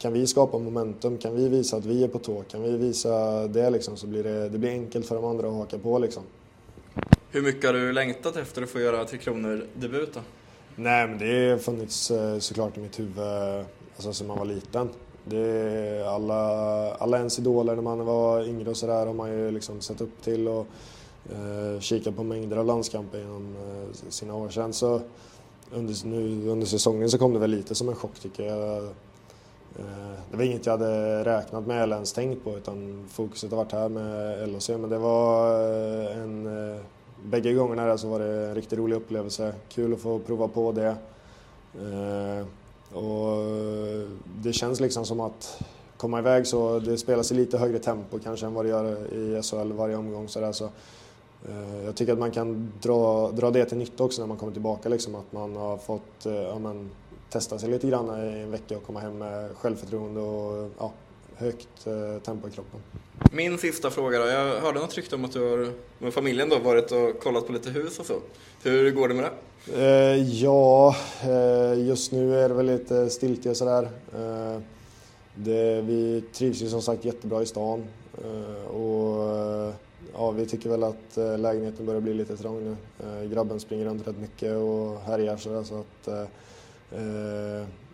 kan 0.00 0.12
vi 0.12 0.26
skapa 0.26 0.58
momentum, 0.58 1.18
kan 1.18 1.34
vi 1.34 1.48
visa 1.48 1.76
att 1.76 1.84
vi 1.84 2.04
är 2.04 2.08
på 2.08 2.18
tå, 2.18 2.42
kan 2.42 2.62
vi 2.62 2.76
visa 2.76 3.46
det 3.46 3.70
liksom 3.70 3.96
så 3.96 4.06
blir 4.06 4.24
det, 4.24 4.48
det 4.48 4.58
blir 4.58 4.70
enkelt 4.70 5.06
för 5.06 5.14
de 5.14 5.24
andra 5.24 5.48
att 5.48 5.54
haka 5.54 5.78
på 5.78 5.98
liksom. 5.98 6.22
Hur 7.30 7.42
mycket 7.42 7.64
har 7.64 7.72
du 7.72 7.92
längtat 7.92 8.36
efter 8.36 8.62
att 8.62 8.70
få 8.70 8.80
göra 8.80 9.04
Tre 9.04 9.18
Kronor-debut 9.18 10.14
då? 10.14 10.20
Nej 10.76 11.08
men 11.08 11.18
det 11.18 11.50
har 11.50 11.58
funnits 11.58 12.10
eh, 12.10 12.38
såklart 12.38 12.76
i 12.76 12.80
mitt 12.80 12.98
huvud 12.98 13.18
alltså, 13.96 14.12
sedan 14.12 14.26
man 14.26 14.38
var 14.38 14.44
liten. 14.44 14.88
Det 15.24 16.04
alla, 16.08 16.44
alla 16.94 17.18
ens 17.18 17.38
idoler 17.38 17.74
när 17.74 17.82
man 17.82 18.04
var 18.06 18.48
yngre 18.48 18.70
och 18.70 18.76
sådär 18.76 19.06
har 19.06 19.14
man 19.14 19.30
ju 19.30 19.50
liksom 19.50 19.80
sett 19.80 20.00
upp 20.00 20.22
till 20.22 20.48
och 20.48 20.66
eh, 21.30 21.80
kikat 21.80 22.16
på 22.16 22.22
mängder 22.22 22.56
av 22.56 22.66
landskamper 22.66 23.18
genom 23.18 23.56
eh, 23.56 24.10
sina 24.10 24.34
år. 24.34 24.48
Sen 24.48 24.72
så 24.72 25.00
under, 25.70 26.06
nu, 26.06 26.48
under 26.48 26.66
säsongen 26.66 27.10
så 27.10 27.18
kom 27.18 27.32
det 27.32 27.38
väl 27.38 27.50
lite 27.50 27.74
som 27.74 27.88
en 27.88 27.94
chock 27.94 28.20
tycker 28.20 28.46
jag. 28.46 28.88
Eh, 29.78 30.20
det 30.30 30.36
var 30.36 30.44
inget 30.44 30.66
jag 30.66 30.78
hade 30.78 31.24
räknat 31.24 31.66
med 31.66 31.82
eller 31.82 31.96
ens 31.96 32.12
tänkt 32.12 32.44
på 32.44 32.56
utan 32.56 33.04
fokuset 33.08 33.50
har 33.50 33.56
varit 33.56 33.72
här 33.72 33.88
med 33.88 34.48
LHC 34.48 34.68
men 34.68 34.90
det 34.90 34.98
var 34.98 35.50
eh, 35.50 36.22
en 36.22 36.46
eh, 36.74 36.80
Bägge 37.24 37.52
gångerna 37.52 37.86
där 37.86 37.96
så 37.96 38.08
var 38.08 38.18
det 38.18 38.48
en 38.48 38.54
riktigt 38.54 38.78
rolig 38.78 38.96
upplevelse. 38.96 39.54
Kul 39.68 39.94
att 39.94 40.00
få 40.00 40.18
prova 40.18 40.48
på 40.48 40.72
det. 40.72 40.96
Och 42.96 43.44
det 44.42 44.52
känns 44.52 44.80
liksom 44.80 45.04
som 45.04 45.20
att 45.20 45.62
komma 45.96 46.18
iväg 46.18 46.46
så, 46.46 46.78
det 46.78 46.98
spelas 46.98 47.32
i 47.32 47.34
lite 47.34 47.58
högre 47.58 47.78
tempo 47.78 48.18
kanske 48.18 48.46
än 48.46 48.54
vad 48.54 48.64
det 48.64 48.68
gör 48.68 49.14
i 49.14 49.42
SHL 49.42 49.72
varje 49.72 49.96
omgång. 49.96 50.28
Så 50.28 50.40
där, 50.40 50.52
så, 50.52 50.68
jag 51.84 51.96
tycker 51.96 52.12
att 52.12 52.18
man 52.18 52.30
kan 52.30 52.72
dra, 52.82 53.30
dra 53.30 53.50
det 53.50 53.64
till 53.64 53.78
nytta 53.78 54.04
också 54.04 54.22
när 54.22 54.26
man 54.26 54.36
kommer 54.36 54.52
tillbaka. 54.52 54.88
Liksom, 54.88 55.14
att 55.14 55.32
man 55.32 55.56
har 55.56 55.76
fått 55.76 56.24
ja, 56.24 56.58
men, 56.58 56.90
testa 57.30 57.58
sig 57.58 57.70
lite 57.70 57.86
grann 57.86 58.34
i 58.34 58.40
en 58.40 58.50
vecka 58.50 58.76
och 58.76 58.86
komma 58.86 59.00
hem 59.00 59.18
med 59.18 59.50
självförtroende 59.56 60.20
och 60.20 60.70
ja, 60.78 60.92
högt 61.36 61.86
eh, 61.86 62.22
tempo 62.22 62.48
i 62.48 62.50
kroppen. 62.50 62.80
Min 63.32 63.58
sista 63.58 63.90
fråga 63.90 64.18
då. 64.18 64.26
Jag 64.26 64.60
hörde 64.60 64.80
något 64.80 64.96
rykte 64.96 65.14
om 65.14 65.24
att 65.24 65.32
du 65.32 65.50
har 65.50 65.72
med 65.98 66.14
familjen 66.14 66.48
då 66.48 66.58
varit 66.58 66.92
och 66.92 67.22
kollat 67.22 67.46
på 67.46 67.52
lite 67.52 67.70
hus 67.70 67.98
och 67.98 68.06
så. 68.06 68.14
Hur 68.62 68.90
går 68.90 69.08
det 69.08 69.14
med 69.14 69.24
det? 69.24 69.30
Eh, 69.68 70.16
ja, 70.42 70.96
eh, 71.22 71.86
just 71.86 72.12
nu 72.12 72.40
är 72.40 72.48
det 72.48 72.54
väl 72.54 72.66
lite 72.66 73.10
stiltje 73.10 73.54
sådär. 73.54 73.82
Eh, 74.14 74.60
det, 75.34 75.80
vi 75.80 76.24
trivs 76.32 76.62
ju 76.62 76.68
som 76.68 76.82
sagt 76.82 77.04
jättebra 77.04 77.42
i 77.42 77.46
stan 77.46 77.84
och 78.68 79.74
ja, 80.14 80.30
vi 80.30 80.46
tycker 80.46 80.70
väl 80.70 80.84
att 80.84 81.16
lägenheten 81.38 81.86
börjar 81.86 82.00
bli 82.00 82.14
lite 82.14 82.36
trång 82.36 82.64
nu. 82.64 82.76
grabben 83.28 83.60
springer 83.60 83.84
runt 83.84 84.08
rätt 84.08 84.18
mycket 84.18 84.56
och 84.56 85.00
härjar 85.00 85.36
sådär 85.36 85.62
så 85.62 85.80
att 85.80 86.28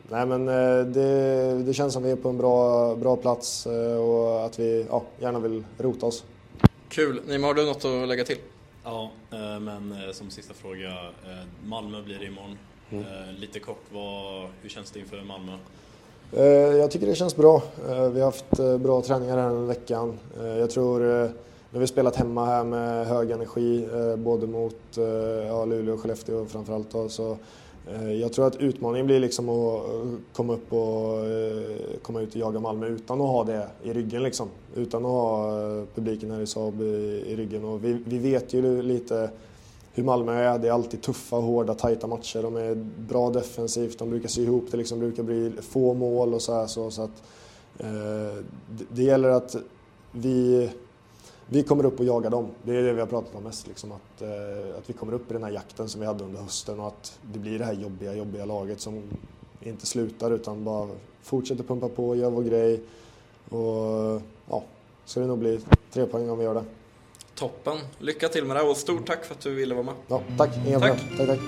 Nej 0.09 0.27
men 0.27 0.47
det, 0.93 1.63
det, 1.63 1.75
känns 1.75 1.93
som 1.93 2.03
att 2.03 2.09
vi 2.09 2.13
är 2.13 2.17
på 2.17 2.29
en 2.29 2.39
bra, 2.39 2.95
bra 2.97 3.17
plats 3.17 3.67
och 4.01 4.45
att 4.45 4.59
vi 4.59 4.87
ja, 4.91 5.03
gärna 5.19 5.39
vill 5.39 5.65
rota 5.79 6.07
oss. 6.07 6.25
Kul! 6.89 7.21
Nima, 7.27 7.47
har 7.47 7.55
du 7.55 7.67
något 7.67 7.85
att 7.85 8.09
lägga 8.09 8.25
till? 8.25 8.39
Ja, 8.85 9.11
men 9.61 9.95
som 10.13 10.31
sista 10.31 10.55
fråga. 10.55 10.93
Malmö 11.65 12.03
blir 12.03 12.19
det 12.19 12.27
imorgon. 12.27 12.59
Mm. 12.91 13.05
Lite 13.39 13.61
kort, 13.61 13.83
vad, 13.93 14.49
hur 14.63 14.69
känns 14.69 14.91
det 14.91 15.01
inför 15.01 15.23
Malmö? 15.23 15.53
Eh, 16.33 16.45
jag 16.77 16.91
tycker 16.91 17.07
det 17.07 17.15
känns 17.15 17.37
bra. 17.37 17.63
Eh, 17.89 18.09
vi 18.09 18.21
har 18.21 18.27
haft 18.27 18.59
eh, 18.59 18.79
bra 18.79 19.03
träningar 19.03 19.39
här 19.39 19.49
den 19.49 19.67
veckan. 19.67 20.19
Jag 20.59 20.71
tror, 20.71 21.01
nu 21.01 21.73
har 21.73 21.81
vi 21.81 21.87
spelat 21.87 22.17
hemma 22.17 22.47
här 22.47 22.65
med 22.65 23.07
hög 23.07 23.31
energi, 23.31 23.89
både 24.17 24.47
mot 24.47 24.81
ja, 25.49 25.65
Luleå 25.65 25.95
och 25.95 26.01
Skellefteå 26.01 26.47
framförallt. 26.47 26.91
Då, 26.91 27.09
så 27.09 27.37
Eh, 27.87 28.13
jag 28.13 28.33
tror 28.33 28.47
att 28.47 28.57
utmaningen 28.57 29.07
blir 29.07 29.21
liksom 29.21 29.49
att 29.49 29.89
eh, 29.89 30.11
komma 30.33 30.53
upp 30.53 30.73
och 30.73 31.27
eh, 31.27 31.77
komma 32.03 32.21
ut 32.21 32.31
och 32.31 32.37
jaga 32.37 32.61
Malmö 32.61 32.87
utan 32.87 33.21
att 33.21 33.29
ha 33.29 33.45
det 33.45 33.69
i 33.83 33.93
ryggen. 33.93 34.23
Liksom. 34.23 34.49
Utan 34.75 35.05
att 35.05 35.11
ha 35.11 35.51
publiken 35.95 36.31
här 36.31 36.41
i 36.41 36.47
Saab 36.47 36.83
i 36.83 37.37
ryggen. 37.37 37.65
Och 37.65 37.85
vi, 37.85 37.93
vi 38.05 38.19
vet 38.19 38.55
ju 38.55 38.83
lite 38.83 39.31
hur 39.97 40.05
Malmö 40.05 40.33
är. 40.33 40.59
Det 40.59 40.69
är 40.69 40.73
alltid 40.73 41.03
tuffa, 41.03 41.37
hårda, 41.37 41.75
tajta 41.75 42.07
matcher. 42.07 42.43
De 42.43 42.57
är 42.57 42.75
bra 43.09 43.31
defensivt, 43.31 43.99
de 43.99 44.11
brukar 44.11 44.29
sy 44.29 44.43
ihop 44.43 44.65
det, 44.71 44.77
liksom 44.77 44.99
brukar 44.99 45.23
bli 45.23 45.53
få 45.61 45.95
mål 45.95 46.35
och 46.35 46.43
så 46.43 46.55
här. 46.55 46.67
Så, 46.67 46.91
så 46.91 47.03
att, 47.03 47.23
eh, 47.79 47.87
det, 48.71 48.85
det, 48.89 49.03
gäller 49.03 49.29
att 49.29 49.57
vi, 50.13 50.71
vi 51.49 51.63
kommer 51.63 51.87
upp 51.87 52.01
och 52.01 52.07
jagar 52.07 52.31
dem. 52.31 52.49
Det 52.63 52.77
är 52.77 52.83
det 52.83 52.93
vi 52.93 53.01
har 53.01 53.07
pratat 53.07 53.35
om 53.35 53.43
mest. 53.43 53.67
Liksom, 53.67 53.93
att, 53.93 54.23
eh, 54.23 54.79
att 54.79 54.91
vi 54.91 54.93
kommer 54.93 55.13
upp 55.13 55.31
i 55.31 55.33
den 55.33 55.43
här 55.43 55.51
jakten 55.51 55.89
som 55.89 56.01
vi 56.01 56.07
hade 56.07 56.25
under 56.25 56.41
hösten 56.41 56.81
och 56.81 56.87
att 56.87 57.19
det 57.33 57.39
blir 57.39 57.59
det 57.59 57.65
här 57.65 57.73
jobbiga, 57.73 58.15
jobbiga 58.15 58.45
laget 58.45 58.81
som 58.81 59.03
inte 59.61 59.87
slutar 59.87 60.31
utan 60.31 60.65
bara 60.65 60.89
fortsätter 61.23 61.65
pumpa 61.65 61.89
på, 61.89 62.17
gör 62.17 62.31
vår 62.31 62.43
grej. 62.43 62.81
Och 63.49 64.23
ja, 64.49 64.65
ska 65.05 65.21
det 65.21 65.27
nog 65.27 65.39
bli 65.39 65.61
tre 65.93 66.07
poäng 66.07 66.31
om 66.31 66.39
vi 66.39 66.45
gör 66.45 66.55
det. 66.55 66.65
Toppen. 67.35 67.79
Lycka 67.99 68.29
till 68.29 68.45
med 68.45 68.57
det 68.57 68.63
och 68.63 68.77
stort 68.77 69.07
tack 69.07 69.25
för 69.25 69.35
att 69.35 69.41
du 69.41 69.55
ville 69.55 69.75
vara 69.75 69.85
med. 69.85 69.95
Ja, 70.09 70.23
tack. 70.39 70.51
Inga 70.67 70.81
tack. 70.81 71.01
tack, 71.19 71.27
tack. 71.27 71.41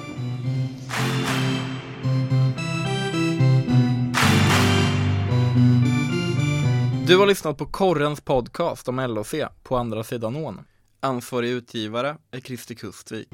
Du 7.09 7.17
har 7.17 7.27
lyssnat 7.27 7.59
på 7.59 7.67
Korrens 7.67 8.21
podcast 8.21 8.89
om 8.89 8.97
LOC 8.97 9.35
på 9.63 9.77
andra 9.77 10.05
sidan 10.05 10.37
ån. 10.37 10.61
Ansvarig 11.01 11.51
utgivare 11.51 12.17
är 12.31 12.41
Christer 12.41 12.75
Kustvik. 12.75 13.29